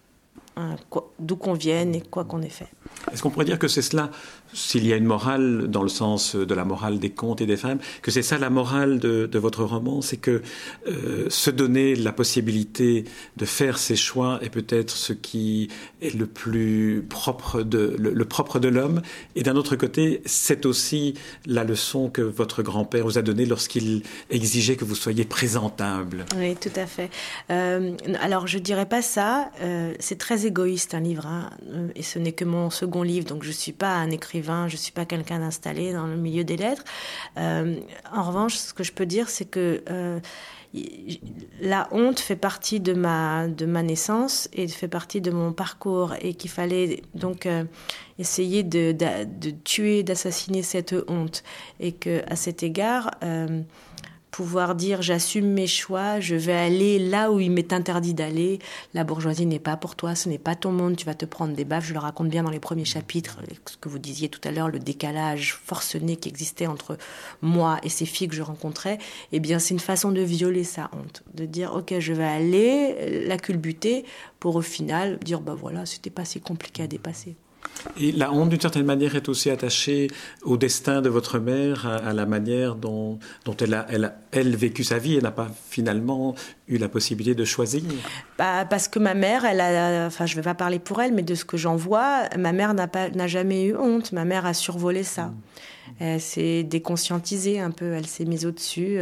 Hein, 0.57 0.77
d'où 1.19 1.35
qu'on 1.35 1.51
vienne 1.51 1.95
et 1.95 2.01
quoi 2.01 2.24
qu'on 2.24 2.41
ait 2.41 2.47
fait. 2.47 2.69
Est-ce 3.12 3.21
qu'on 3.21 3.29
pourrait 3.29 3.43
dire 3.43 3.59
que 3.59 3.67
c'est 3.67 3.81
cela 3.81 4.09
s'il 4.53 4.88
y 4.88 4.93
a 4.93 4.95
une 4.95 5.05
morale 5.05 5.67
dans 5.67 5.83
le 5.83 5.89
sens 5.89 6.38
de 6.38 6.53
la 6.55 6.63
morale 6.63 6.97
des 6.97 7.09
contes 7.09 7.41
et 7.41 7.45
des 7.45 7.57
femmes, 7.57 7.79
que 8.01 8.09
c'est 8.09 8.21
ça 8.21 8.38
la 8.38 8.50
morale 8.50 9.00
de, 9.00 9.38
votre 9.38 9.65
roman, 9.65 10.01
c'est 10.01 10.15
que 10.15 10.41
euh, 10.88 11.29
se 11.29 11.50
donner 11.50 11.93
la 11.95 12.13
possibilité 12.13 13.03
de 13.35 13.43
faire 13.43 13.77
ses 13.77 13.97
choix 13.97 14.39
est 14.41 14.50
peut-être 14.50 14.91
ce 14.95 15.12
qui 15.12 15.67
est 16.01 16.15
le 16.15 16.25
plus 16.25 17.05
propre 17.09 17.62
de 17.62 17.93
le, 18.00 18.25
propre 18.25 18.59
de 18.59 18.69
l'homme. 18.69 19.01
Et 19.35 19.43
d'un 19.43 19.57
autre 19.57 19.75
côté, 19.75 20.22
c'est 20.25 20.65
aussi 20.65 21.15
la 21.46 21.65
leçon 21.65 22.09
que 22.09 22.22
votre 22.22 22.63
grand-père 22.63 23.03
vous 23.03 23.18
a 23.18 23.22
donnée 23.22 23.46
lorsqu'il 23.46 24.03
exigeait 24.29 24.77
que 24.77 24.85
vous 24.85 24.96
soyez 24.96 25.25
présentable. 25.25 26.25
Oui, 26.37 26.55
tout 26.55 26.70
à 26.77 26.85
fait. 26.85 27.09
Euh, 27.50 27.91
alors 28.22 28.48
je 28.48 28.57
dirais 28.57 28.85
pas 28.85 29.01
ça. 29.01 29.51
Euh, 29.61 29.94
c'est 30.00 30.18
très 30.18 30.45
égoïste 30.46 30.94
un 30.94 31.00
livre, 31.00 31.25
hein, 31.25 31.50
et 31.96 32.03
ce 32.03 32.20
n'est 32.20 32.31
que 32.31 32.46
mon 32.46 32.70
second 32.70 33.01
livre, 33.01 33.25
donc 33.25 33.44
je 33.44 33.51
suis 33.51 33.74
pas 33.74 33.96
un 33.96 34.12
écrivain 34.12 34.68
je 34.68 34.75
je 34.75 34.81
suis 34.81 34.92
pas 34.92 35.05
quelqu'un 35.05 35.40
d'installé 35.40 35.94
dans 35.94 36.05
le 36.05 36.18
milieu 36.18 36.44
des 36.44 36.58
lettres. 36.58 36.84
Euh, 37.38 37.79
en 38.14 38.24
revanche, 38.24 38.55
ce 38.55 38.74
que 38.74 38.84
je 38.84 38.92
peux 38.92 39.05
dire, 39.05 39.29
c'est 39.29 39.46
que 39.46 39.81
euh, 39.90 40.20
la 41.62 41.88
honte 41.92 42.20
fait 42.20 42.36
partie 42.36 42.81
de 42.81 42.94
ma, 42.94 43.48
de 43.48 43.66
ma 43.66 43.84
naissance 43.84 44.50
et 44.51 44.68
fait 44.68 44.90
partie 44.90 45.22
de 45.22 45.31
mon 45.31 45.53
parcours 45.53 46.14
et 46.20 46.34
qu'il 46.34 46.51
fallait 46.51 47.03
donc 47.14 47.46
euh, 47.46 47.64
essayer 48.20 48.64
de, 48.64 48.92
de, 48.92 49.51
tuer, 49.64 50.03
d'assassiner 50.03 50.62
cette 50.62 50.94
honte 51.08 51.44
et 51.79 51.94
que 51.94 52.22
à 52.27 52.36
cet 52.36 52.62
égard, 52.62 53.12
pouvoir 54.35 54.75
dire 54.75 55.01
j'assume 55.01 55.48
mes 55.48 55.65
choix, 55.65 56.19
je 56.19 56.35
vais 56.35 56.51
aller 56.51 57.00
là 57.00 57.31
où 57.31 57.39
il 57.39 57.51
m'est 57.51 57.71
interdit 57.71 58.13
d'aller. 58.13 58.59
La 58.93 59.05
bourgeoisie 59.05 59.45
n'est 59.45 59.59
pas 59.59 59.77
pour 59.77 59.95
toi, 59.95 60.13
ce 60.13 60.27
n'est 60.27 60.37
pas 60.37 60.55
ton 60.55 60.74
monde, 60.74 60.98
tu 60.98 61.05
vas 61.05 61.13
te 61.13 61.24
prendre 61.24 61.55
des 61.55 61.63
baffes. 61.63 61.85
Je 61.85 61.93
le 61.93 62.00
raconte 62.00 62.27
bien 62.27 62.43
dans 62.43 62.50
les 62.50 62.59
premiers 62.59 62.83
chapitres, 62.83 63.39
ce 63.65 63.77
que 63.77 63.87
vous 63.87 63.98
disiez 63.98 64.27
tout 64.27 64.41
à 64.43 64.51
l'heure, 64.51 64.67
le 64.67 64.79
décalage 64.79 65.53
forcené 65.53 66.17
qui 66.17 66.27
existait 66.27 66.67
entre 66.67 66.98
moi 67.41 67.79
et 67.81 67.87
ces 67.87 68.05
filles 68.05 68.27
que 68.27 68.35
je 68.35 68.41
rencontrais. 68.41 68.98
Eh 69.31 69.39
bien, 69.39 69.57
c'est 69.57 69.74
une 69.74 69.79
façon 69.79 70.11
de 70.11 70.19
violer 70.19 70.65
sa 70.65 70.89
honte, 70.91 71.24
de 71.33 71.45
dire 71.45 71.74
ok, 71.74 71.98
je 72.00 72.11
vais 72.11 72.25
aller 72.25 73.25
la 73.27 73.37
culbuter 73.37 74.03
pour 74.41 74.57
au 74.57 74.61
final 74.61 75.17
dire 75.19 75.39
bah 75.39 75.55
voilà, 75.57 75.85
c'était 75.85 76.09
pas 76.09 76.25
si 76.25 76.41
compliqué 76.41 76.83
à 76.83 76.87
dépasser. 76.87 77.37
Et 77.99 78.11
la 78.11 78.31
honte, 78.31 78.49
d'une 78.49 78.59
certaine 78.59 78.85
manière, 78.85 79.15
est 79.15 79.29
aussi 79.29 79.49
attachée 79.49 80.07
au 80.43 80.57
destin 80.57 81.01
de 81.01 81.09
votre 81.09 81.39
mère, 81.39 81.85
à, 81.85 82.13
la 82.13 82.25
manière 82.25 82.75
dont, 82.75 83.19
dont 83.45 83.55
elle, 83.57 83.73
a, 83.73 83.85
elle, 83.89 84.13
elle 84.31 84.55
vécu 84.55 84.83
sa 84.83 84.97
vie. 84.97 85.15
Elle 85.15 85.23
n'a 85.23 85.31
pas 85.31 85.49
finalement 85.69 86.35
eu 86.67 86.77
la 86.77 86.89
possibilité 86.89 87.35
de 87.35 87.45
choisir. 87.45 87.83
Bah, 88.37 88.65
parce 88.65 88.87
que 88.87 88.99
ma 88.99 89.13
mère, 89.13 89.45
elle 89.45 89.61
a, 89.61 90.07
enfin, 90.07 90.25
je 90.25 90.33
ne 90.33 90.41
vais 90.41 90.45
pas 90.45 90.55
parler 90.55 90.79
pour 90.79 91.01
elle, 91.01 91.13
mais 91.13 91.23
de 91.23 91.35
ce 91.35 91.45
que 91.45 91.57
j'en 91.57 91.75
vois, 91.75 92.23
ma 92.37 92.51
mère 92.51 92.73
n'a 92.73 93.27
jamais 93.27 93.65
eu 93.65 93.75
honte. 93.75 94.11
Ma 94.11 94.25
mère 94.25 94.45
a 94.45 94.53
survolé 94.53 95.03
ça. 95.03 95.25
Mm. 95.25 95.33
Elle 95.99 96.21
s'est 96.21 96.63
déconscientisée 96.63 97.59
un 97.59 97.71
peu. 97.71 97.93
Elle 97.93 98.07
s'est 98.07 98.25
mise 98.25 98.45
au-dessus. 98.45 98.99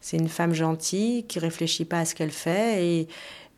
C'est 0.00 0.16
une 0.16 0.28
femme 0.28 0.54
gentille 0.54 1.24
qui 1.24 1.38
réfléchit 1.38 1.84
pas 1.84 2.00
à 2.00 2.04
ce 2.04 2.14
qu'elle 2.14 2.30
fait 2.30 2.84
et 2.84 3.08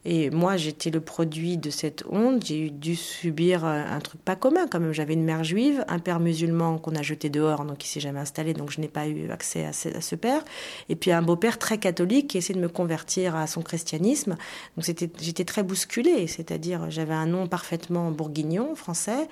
et 0.06 0.30
moi, 0.30 0.56
j'étais 0.56 0.88
le 0.88 1.00
produit 1.00 1.58
de 1.58 1.68
cette 1.68 2.04
honte. 2.08 2.46
J'ai 2.46 2.70
dû 2.70 2.96
subir 2.96 3.66
euh, 3.66 3.84
un 3.86 4.00
truc 4.00 4.22
pas 4.22 4.34
commun 4.34 4.66
quand 4.66 4.80
même. 4.80 4.92
J'avais 4.92 5.12
une 5.12 5.24
mère 5.24 5.44
juive, 5.44 5.84
un 5.88 5.98
père 5.98 6.20
musulman 6.20 6.78
qu'on 6.78 6.94
a 6.94 7.02
jeté 7.02 7.28
dehors, 7.28 7.66
donc 7.66 7.84
il 7.84 7.88
s'est 7.88 8.00
jamais 8.00 8.20
installé, 8.20 8.54
donc 8.54 8.70
je 8.70 8.80
n'ai 8.80 8.88
pas 8.88 9.06
eu 9.06 9.30
accès 9.30 9.66
à 9.66 9.72
ce, 9.72 10.14
père. 10.14 10.42
Et 10.88 10.96
puis 10.96 11.12
un 11.12 11.20
beau-père 11.20 11.58
très 11.58 11.76
catholique 11.76 12.28
qui 12.28 12.38
essaie 12.38 12.54
de 12.54 12.60
me 12.60 12.68
convertir 12.68 13.36
à 13.36 13.46
son 13.46 13.60
christianisme. 13.60 14.36
Donc 14.76 14.86
j'étais 14.86 15.44
très 15.44 15.62
bousculée, 15.62 16.26
c'est-à-dire 16.26 16.90
j'avais 16.90 17.14
un 17.14 17.26
nom 17.26 17.46
parfaitement 17.46 18.10
bourguignon, 18.10 18.74
français, 18.74 19.28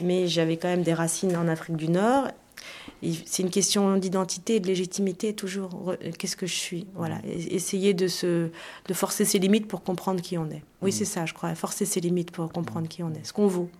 mais 0.00 0.28
j'avais 0.28 0.56
quand 0.56 0.68
même 0.68 0.82
des 0.82 0.94
racines 0.94 1.36
en 1.36 1.48
Afrique 1.48 1.76
du 1.76 1.88
Nord 1.88 2.28
c'est 3.26 3.42
une 3.42 3.50
question 3.50 3.96
d'identité 3.96 4.56
et 4.56 4.60
de 4.60 4.66
légitimité 4.66 5.34
toujours. 5.34 5.94
Qu'est-ce 6.18 6.36
que 6.36 6.46
je 6.46 6.54
suis? 6.54 6.86
Voilà. 6.94 7.20
Essayer 7.24 7.94
de, 7.94 8.08
se, 8.08 8.48
de 8.86 8.94
forcer 8.94 9.24
ses 9.24 9.38
limites 9.38 9.66
pour 9.66 9.82
comprendre 9.82 10.20
qui 10.20 10.38
on 10.38 10.48
est. 10.50 10.62
Oui, 10.82 10.90
mm. 10.90 10.92
c'est 10.92 11.04
ça, 11.04 11.26
je 11.26 11.34
crois. 11.34 11.54
Forcer 11.54 11.84
ses 11.84 12.00
limites 12.00 12.30
pour 12.30 12.50
comprendre 12.52 12.88
qui 12.88 13.02
on 13.02 13.10
est. 13.10 13.24
Ce 13.24 13.32
qu'on 13.32 13.46
vaut 13.46 13.70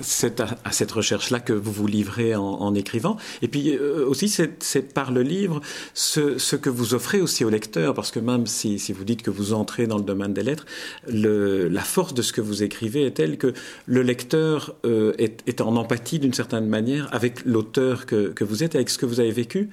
c'est 0.00 0.40
à, 0.40 0.56
cette 0.70 0.92
recherche-là 0.92 1.40
que 1.40 1.52
vous 1.52 1.72
vous 1.72 1.86
livrez 1.86 2.34
en, 2.34 2.74
écrivant. 2.74 3.16
Et 3.42 3.48
puis 3.48 3.74
euh, 3.74 4.06
aussi, 4.06 4.28
c'est 4.28 4.94
par 4.94 5.12
le 5.12 5.22
livre 5.22 5.60
ce, 5.94 6.56
que 6.56 6.70
vous 6.70 6.94
offrez 6.94 7.20
aussi 7.20 7.44
au 7.44 7.50
lecteur, 7.50 7.94
parce 7.94 8.10
que 8.10 8.20
même 8.20 8.46
si, 8.46 8.78
vous 8.92 9.04
dites 9.04 9.22
que 9.22 9.30
vous 9.30 9.52
entrez 9.52 9.86
dans 9.86 9.98
le 9.98 10.04
domaine 10.04 10.34
des 10.34 10.42
lettres, 10.42 10.66
la 11.08 11.82
force 11.82 12.14
de 12.14 12.22
ce 12.22 12.32
que 12.32 12.40
vous 12.40 12.62
écrivez 12.62 13.06
est 13.06 13.12
telle 13.12 13.38
que 13.38 13.52
le 13.86 14.02
lecteur 14.02 14.74
euh, 14.84 15.12
est, 15.18 15.60
en 15.60 15.76
empathie 15.76 16.18
d'une 16.18 16.34
certaine 16.34 16.66
manière 16.66 17.08
avec 17.12 17.44
l'auteur 17.44 18.06
que, 18.06 18.44
vous 18.44 18.62
êtes, 18.62 18.74
avec 18.74 18.90
ce 18.90 18.98
que 18.98 19.06
vous 19.06 19.20
avez 19.20 19.32
vécu, 19.32 19.70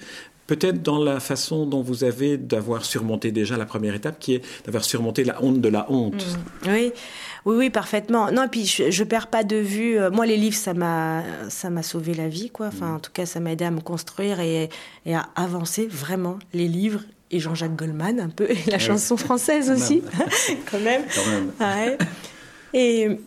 peut-être 0.47 0.83
dans 0.83 1.03
la 1.03 1.19
façon 1.19 1.65
dont 1.65 1.81
vous 1.81 2.03
avez 2.03 2.37
d'avoir 2.37 2.85
surmonté 2.85 3.31
déjà 3.31 3.57
la 3.57 3.65
première 3.65 3.95
étape, 3.95 4.19
qui 4.19 4.35
est 4.35 4.41
d'avoir 4.65 4.83
surmonté 4.83 5.23
la 5.23 5.43
honte 5.43 5.61
de 5.61 5.69
la 5.69 5.91
honte. 5.91 6.25
Mmh. 6.25 6.69
Oui, 6.69 6.91
oui, 7.45 7.55
oui, 7.57 7.69
parfaitement. 7.69 8.31
Non, 8.31 8.43
et 8.43 8.47
puis 8.47 8.65
je, 8.65 8.91
je 8.91 9.03
perds 9.03 9.27
pas 9.27 9.43
de 9.43 9.57
vue. 9.57 9.97
Euh, 9.97 10.11
moi, 10.11 10.25
les 10.25 10.37
livres, 10.37 10.57
ça 10.57 10.73
m'a, 10.73 11.23
ça 11.49 11.69
m'a 11.69 11.83
sauvé 11.83 12.13
la 12.13 12.27
vie, 12.27 12.49
quoi. 12.49 12.67
Enfin, 12.67 12.87
mmh. 12.87 12.95
en 12.95 12.99
tout 12.99 13.11
cas, 13.11 13.25
ça 13.25 13.39
m'a 13.39 13.51
aidé 13.51 13.65
à 13.65 13.71
me 13.71 13.81
construire 13.81 14.39
et, 14.39 14.69
et, 15.05 15.15
à 15.15 15.29
avancer 15.35 15.87
vraiment. 15.87 16.37
Les 16.53 16.67
livres 16.67 17.01
et 17.31 17.39
Jean-Jacques 17.39 17.75
Goldman, 17.75 18.19
un 18.19 18.29
peu, 18.29 18.49
et 18.49 18.69
la 18.69 18.79
chanson 18.79 19.17
française 19.17 19.71
aussi, 19.71 20.03
quand 20.71 20.79
même. 20.79 21.03
Quand 21.13 21.31
même. 21.31 21.51
Ouais. 21.59 21.97
Et 22.73 23.19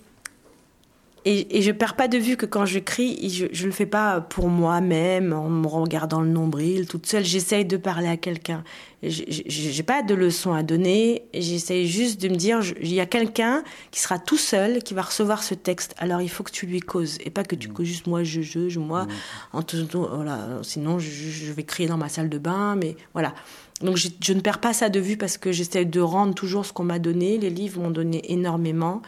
et, 1.24 1.58
et, 1.58 1.62
je 1.62 1.72
perds 1.72 1.96
pas 1.96 2.08
de 2.08 2.18
vue 2.18 2.36
que 2.36 2.46
quand 2.46 2.64
je, 2.64 2.78
je 2.88 3.66
le 3.66 3.72
fais 3.72 3.86
pas 3.86 4.20
pour 4.20 4.48
moi-même, 4.48 5.32
en 5.32 5.48
me 5.48 5.66
regardant 5.66 6.20
le 6.20 6.28
nombril, 6.28 6.86
toute 6.86 7.06
seule. 7.06 7.24
J'essaye 7.24 7.64
de 7.64 7.76
parler 7.76 8.08
à 8.08 8.16
quelqu'un. 8.16 8.62
J'ai 9.02 9.82
pas 9.82 10.02
de 10.02 10.14
leçons 10.14 10.52
à 10.52 10.62
donner. 10.62 11.22
J'essaye 11.34 11.86
juste 11.86 12.20
de 12.20 12.28
me 12.28 12.34
dire, 12.34 12.60
il 12.80 12.92
y 12.92 13.00
a 13.00 13.06
quelqu'un 13.06 13.62
qui 13.90 14.00
sera 14.00 14.18
tout 14.18 14.36
seul, 14.36 14.82
qui 14.82 14.94
va 14.94 15.02
recevoir 15.02 15.42
ce 15.42 15.54
texte. 15.54 15.94
Alors 15.98 16.20
il 16.20 16.28
faut 16.28 16.42
que 16.42 16.50
tu 16.50 16.66
lui 16.66 16.80
causes 16.80 17.18
et 17.24 17.30
pas 17.30 17.44
que 17.44 17.54
tu 17.54 17.68
mmh. 17.68 17.72
causes 17.72 17.86
juste 17.86 18.06
moi, 18.06 18.24
je, 18.24 18.40
je, 18.40 18.68
je 18.68 18.78
moi. 18.78 19.04
Mmh. 19.04 19.08
En 19.52 19.62
tout, 19.62 19.86
voilà. 19.92 20.58
Sinon, 20.62 20.98
je, 20.98 21.08
je, 21.08 21.52
vais 21.52 21.64
crier 21.64 21.88
dans 21.88 21.96
ma 21.98 22.08
salle 22.08 22.28
de 22.28 22.38
bain, 22.38 22.76
mais 22.76 22.96
voilà. 23.12 23.34
Donc 23.82 23.96
je, 23.96 24.08
je 24.20 24.32
ne 24.32 24.40
perds 24.40 24.60
pas 24.60 24.72
ça 24.72 24.88
de 24.88 24.98
vue 24.98 25.16
parce 25.16 25.38
que 25.38 25.52
j'essaie 25.52 25.84
de 25.84 26.00
rendre 26.00 26.34
toujours 26.34 26.66
ce 26.66 26.72
qu'on 26.72 26.84
m'a 26.84 26.98
donné. 26.98 27.38
Les 27.38 27.50
livres 27.50 27.80
m'ont 27.80 27.90
donné 27.90 28.32
énormément 28.32 29.02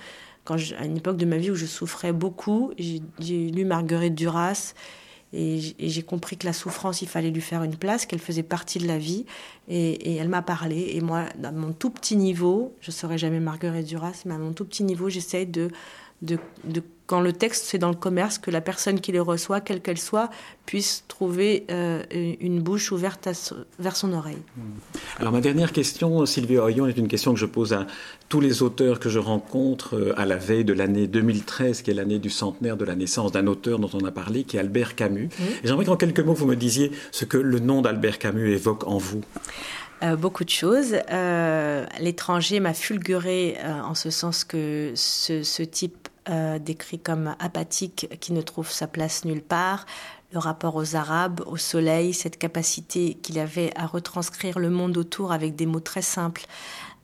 à 0.53 0.85
une 0.85 0.97
époque 0.97 1.17
de 1.17 1.27
ma 1.27 1.37
vie 1.37 1.51
où 1.51 1.55
je 1.55 1.67
souffrais 1.67 2.13
beaucoup, 2.13 2.73
j'ai 2.79 3.51
lu 3.51 3.65
Marguerite 3.65 4.15
Duras 4.15 4.75
et 5.33 5.61
j'ai 5.79 6.03
compris 6.03 6.37
que 6.37 6.47
la 6.47 6.53
souffrance, 6.53 7.03
il 7.03 7.09
fallait 7.09 7.31
lui 7.31 7.41
faire 7.41 7.63
une 7.63 7.77
place, 7.77 8.05
qu'elle 8.05 8.19
faisait 8.19 8.43
partie 8.43 8.81
de 8.81 8.89
la 8.89 8.99
vie. 8.99 9.27
Et, 9.69 10.17
elle 10.17 10.29
m'a 10.29 10.43
parlé. 10.43 10.93
Et 10.95 11.01
moi, 11.01 11.27
à 11.43 11.53
mon 11.53 11.73
tout 11.73 11.91
petit 11.91 12.17
niveau, 12.17 12.75
je 12.81 12.91
ne 12.91 12.93
serai 12.93 13.17
jamais 13.17 13.39
Marguerite 13.39 13.87
Duras, 13.87 14.23
mais 14.25 14.35
à 14.35 14.39
mon 14.39 14.53
tout 14.53 14.65
petit 14.65 14.83
niveau, 14.83 15.09
de, 15.09 15.71
de 16.65 16.83
quand 17.11 17.21
le 17.21 17.33
texte 17.33 17.65
c'est 17.67 17.79
dans 17.79 17.89
le 17.89 17.97
commerce, 17.97 18.39
que 18.39 18.53
la 18.53 18.61
personne 18.61 19.01
qui 19.01 19.11
le 19.11 19.21
reçoit, 19.21 19.61
quelle 19.61 19.81
qu'elle 19.81 19.99
soit, 19.99 20.31
puisse 20.65 21.03
trouver 21.09 21.67
euh, 21.69 22.05
une 22.13 22.61
bouche 22.61 22.93
ouverte 22.93 23.29
vers 23.81 23.97
son 23.97 24.13
oreille. 24.13 24.39
Hmm. 24.57 25.19
Alors 25.19 25.33
ma 25.33 25.41
dernière 25.41 25.73
question, 25.73 26.25
Sylvie 26.25 26.59
Orion, 26.59 26.87
est 26.87 26.97
une 26.97 27.09
question 27.09 27.35
que 27.35 27.41
je 27.41 27.47
pose 27.47 27.73
à 27.73 27.89
tous 28.29 28.41
les 28.41 28.63
auteurs 28.63 29.01
que 29.01 29.09
je 29.09 29.19
rencontre 29.19 29.97
euh, 29.97 30.15
à 30.17 30.25
la 30.25 30.37
veille 30.37 30.65
de 30.65 30.73
l'année 30.73 31.09
2013, 31.09 31.83
qui 31.83 31.91
est 31.91 31.95
l'année 31.95 32.21
du 32.21 32.31
centenaire 32.31 32.77
de 32.77 32.85
la 32.85 32.95
naissance 32.95 33.33
d'un 33.33 33.49
auteur 33.49 33.81
dont 33.81 33.91
on 33.93 34.05
a 34.05 34.13
parlé, 34.13 34.45
qui 34.45 34.57
est 34.57 34.61
Albert 34.61 34.95
Camus. 34.95 35.31
Et 35.65 35.67
j'aimerais 35.67 35.87
qu'en 35.87 35.97
quelques 35.97 36.21
mots, 36.21 36.35
vous 36.35 36.47
me 36.47 36.55
disiez 36.55 36.93
ce 37.11 37.25
que 37.25 37.39
le 37.39 37.59
nom 37.59 37.83
d'Albert 37.83 38.21
Camus 38.21 38.53
évoque 38.53 38.87
en 38.87 38.99
vous. 38.99 39.23
Euh, 40.05 40.15
beaucoup 40.15 40.45
de 40.45 40.51
choses. 40.51 40.95
L'étranger 41.99 42.61
m'a 42.61 42.73
fulguré 42.73 43.57
en 43.85 43.97
ce 43.97 44.11
sens 44.11 44.45
que 44.45 44.93
ce, 44.95 45.43
ce 45.43 45.65
type 45.65 46.10
euh, 46.31 46.59
décrit 46.59 46.99
comme 46.99 47.35
apathique, 47.39 48.09
qui 48.21 48.33
ne 48.33 48.41
trouve 48.41 48.71
sa 48.71 48.87
place 48.87 49.25
nulle 49.25 49.43
part, 49.43 49.85
le 50.33 50.39
rapport 50.39 50.77
aux 50.77 50.95
Arabes, 50.95 51.43
au 51.47 51.57
soleil, 51.57 52.15
cette 52.15 52.39
capacité 52.39 53.15
qu'il 53.15 53.39
avait 53.39 53.73
à 53.77 53.87
retranscrire 53.87 54.59
le 54.59 54.71
monde 54.71 54.97
autour 54.97 55.33
avec 55.33 55.57
des 55.57 55.67
mots 55.67 55.81
très 55.81 56.03
simples, 56.03 56.47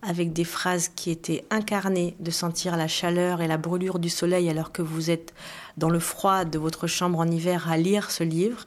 avec 0.02 0.32
des 0.32 0.44
phrases 0.44 0.88
qui 0.88 1.10
étaient 1.10 1.44
incarnées, 1.50 2.14
de 2.20 2.30
sentir 2.30 2.76
la 2.76 2.86
chaleur 2.86 3.42
et 3.42 3.48
la 3.48 3.56
brûlure 3.56 3.98
du 3.98 4.10
soleil 4.10 4.48
alors 4.48 4.70
que 4.70 4.82
vous 4.82 5.10
êtes 5.10 5.34
dans 5.76 5.90
le 5.90 5.98
froid 5.98 6.44
de 6.44 6.58
votre 6.58 6.86
chambre 6.86 7.18
en 7.18 7.26
hiver 7.26 7.70
à 7.70 7.76
lire 7.76 8.10
ce 8.10 8.22
livre. 8.22 8.64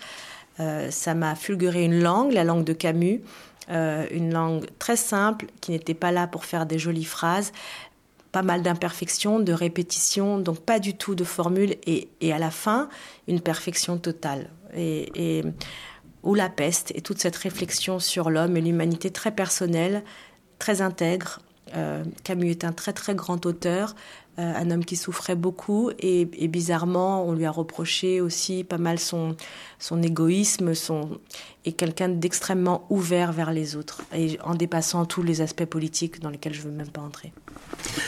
Euh, 0.60 0.92
ça 0.92 1.14
m'a 1.14 1.36
fulguré 1.36 1.86
une 1.86 2.02
langue, 2.02 2.34
la 2.34 2.44
langue 2.44 2.66
de 2.66 2.74
Camus, 2.74 3.22
euh, 3.70 4.06
une 4.12 4.34
langue 4.34 4.66
très 4.80 4.98
simple 4.98 5.46
qui 5.62 5.72
n'était 5.72 5.94
pas 5.94 6.12
là 6.12 6.28
pour 6.28 6.44
faire 6.44 6.66
des 6.66 6.80
jolies 6.80 7.06
phrases, 7.06 7.54
pas 8.32 8.42
mal 8.42 8.62
d'imperfections, 8.62 9.40
de 9.40 9.54
répétitions, 9.54 10.38
donc 10.38 10.60
pas 10.60 10.80
du 10.80 10.96
tout 10.96 11.16
de 11.16 11.24
formule 11.24 11.76
et, 11.86 12.10
et 12.22 12.32
à 12.32 12.40
la 12.40 12.52
fin, 12.52 12.90
une 13.28 13.42
perfection 13.42 13.98
totale. 13.98 14.50
Et, 14.76 15.44
ou 16.22 16.36
la 16.36 16.50
peste 16.50 16.92
et 16.96 17.02
toute 17.02 17.20
cette 17.20 17.38
réflexion 17.38 17.98
sur 18.00 18.30
l'homme 18.30 18.58
et 18.58 18.62
l'humanité 18.62 19.10
très 19.10 19.32
personnelle, 19.32 20.04
très 20.60 20.82
intègre. 20.82 21.40
Euh, 21.76 22.04
Camus 22.24 22.50
est 22.50 22.66
un 22.66 22.74
très 22.74 22.94
très 22.94 23.16
grand 23.16 23.46
auteur, 23.46 23.96
euh, 24.38 24.54
un 24.56 24.70
homme 24.70 24.84
qui 24.84 24.96
souffrait 24.96 25.36
beaucoup 25.36 25.92
et, 26.00 26.22
et, 26.34 26.48
bizarrement 26.48 27.24
on 27.26 27.34
lui 27.34 27.46
a 27.46 27.52
reproché 27.52 28.22
aussi 28.22 28.64
pas 28.64 28.78
mal 28.78 29.00
son, 29.00 29.36
son 29.78 30.02
égoïsme 30.02 30.74
son, 30.74 31.20
et 31.70 31.74
quelqu'un 31.74 32.10
d'extrêmement 32.10 32.88
ouvert 32.90 33.32
vers 33.32 33.52
les 33.52 33.76
autres 33.76 34.02
et 34.12 34.40
en 34.44 34.56
dépassant 34.56 35.06
tous 35.06 35.22
les 35.22 35.42
aspects 35.42 35.66
politiques 35.66 36.20
dans 36.20 36.32
lesquels 36.32 36.56
je 36.56 36.62
ne 36.62 36.64
veux 36.64 36.72
même 36.72 36.90
pas 36.90 37.02
entrer. 37.02 37.32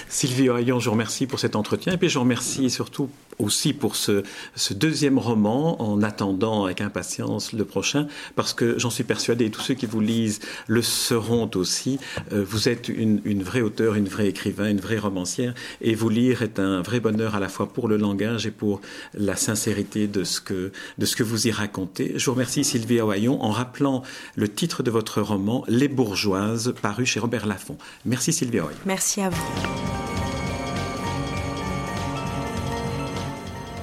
Sylvie 0.09 0.49
Oyon, 0.49 0.79
je 0.79 0.85
vous 0.85 0.93
remercie 0.93 1.27
pour 1.27 1.39
cet 1.39 1.55
entretien 1.55 1.93
et 1.93 1.97
puis 1.97 2.09
je 2.09 2.15
vous 2.15 2.23
remercie 2.23 2.71
surtout 2.71 3.07
aussi 3.39 3.73
pour 3.73 3.95
ce, 3.95 4.23
ce, 4.55 4.73
deuxième 4.73 5.17
roman 5.17 5.81
en 5.81 6.01
attendant 6.03 6.65
avec 6.65 6.81
impatience 6.81 7.53
le 7.53 7.65
prochain 7.65 8.07
parce 8.35 8.53
que 8.53 8.77
j'en 8.77 8.89
suis 8.89 9.03
persuadé 9.03 9.45
et 9.45 9.51
tous 9.51 9.61
ceux 9.61 9.73
qui 9.73 9.85
vous 9.85 9.99
lisent 9.99 10.39
le 10.67 10.81
seront 10.81 11.49
aussi. 11.55 11.99
Euh, 12.33 12.43
vous 12.47 12.69
êtes 12.69 12.87
une, 12.89 13.21
une, 13.25 13.43
vraie 13.43 13.61
auteure, 13.61 13.95
une 13.95 14.07
vraie 14.07 14.27
écrivain, 14.27 14.69
une 14.69 14.79
vraie 14.79 14.97
romancière 14.97 15.53
et 15.81 15.95
vous 15.95 16.09
lire 16.09 16.41
est 16.41 16.59
un 16.59 16.81
vrai 16.81 16.99
bonheur 16.99 17.35
à 17.35 17.39
la 17.39 17.49
fois 17.49 17.71
pour 17.71 17.87
le 17.87 17.97
langage 17.97 18.45
et 18.45 18.51
pour 18.51 18.81
la 19.13 19.35
sincérité 19.35 20.07
de 20.07 20.23
ce 20.23 20.41
que, 20.41 20.71
de 20.97 21.05
ce 21.05 21.15
que 21.15 21.23
vous 21.23 21.47
y 21.47 21.51
racontez. 21.51 22.13
Je 22.17 22.25
vous 22.25 22.33
remercie 22.33 22.63
Sylvie 22.63 23.01
Oyon 23.01 23.41
en 23.51 23.53
rappelant 23.53 24.01
le 24.35 24.47
titre 24.47 24.81
de 24.81 24.89
votre 24.89 25.21
roman 25.21 25.65
Les 25.67 25.89
Bourgeoises 25.89 26.73
paru 26.81 27.05
chez 27.05 27.19
Robert 27.19 27.45
Laffont. 27.45 27.77
Merci 28.05 28.31
Sylvie 28.31 28.61
Oyon. 28.61 28.69
Merci 28.85 29.19
à 29.21 29.29
vous. 29.29 29.43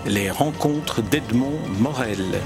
Les 0.07 0.31
rencontres 0.31 1.03
d'Edmond 1.03 1.59
Morel. 1.81 2.41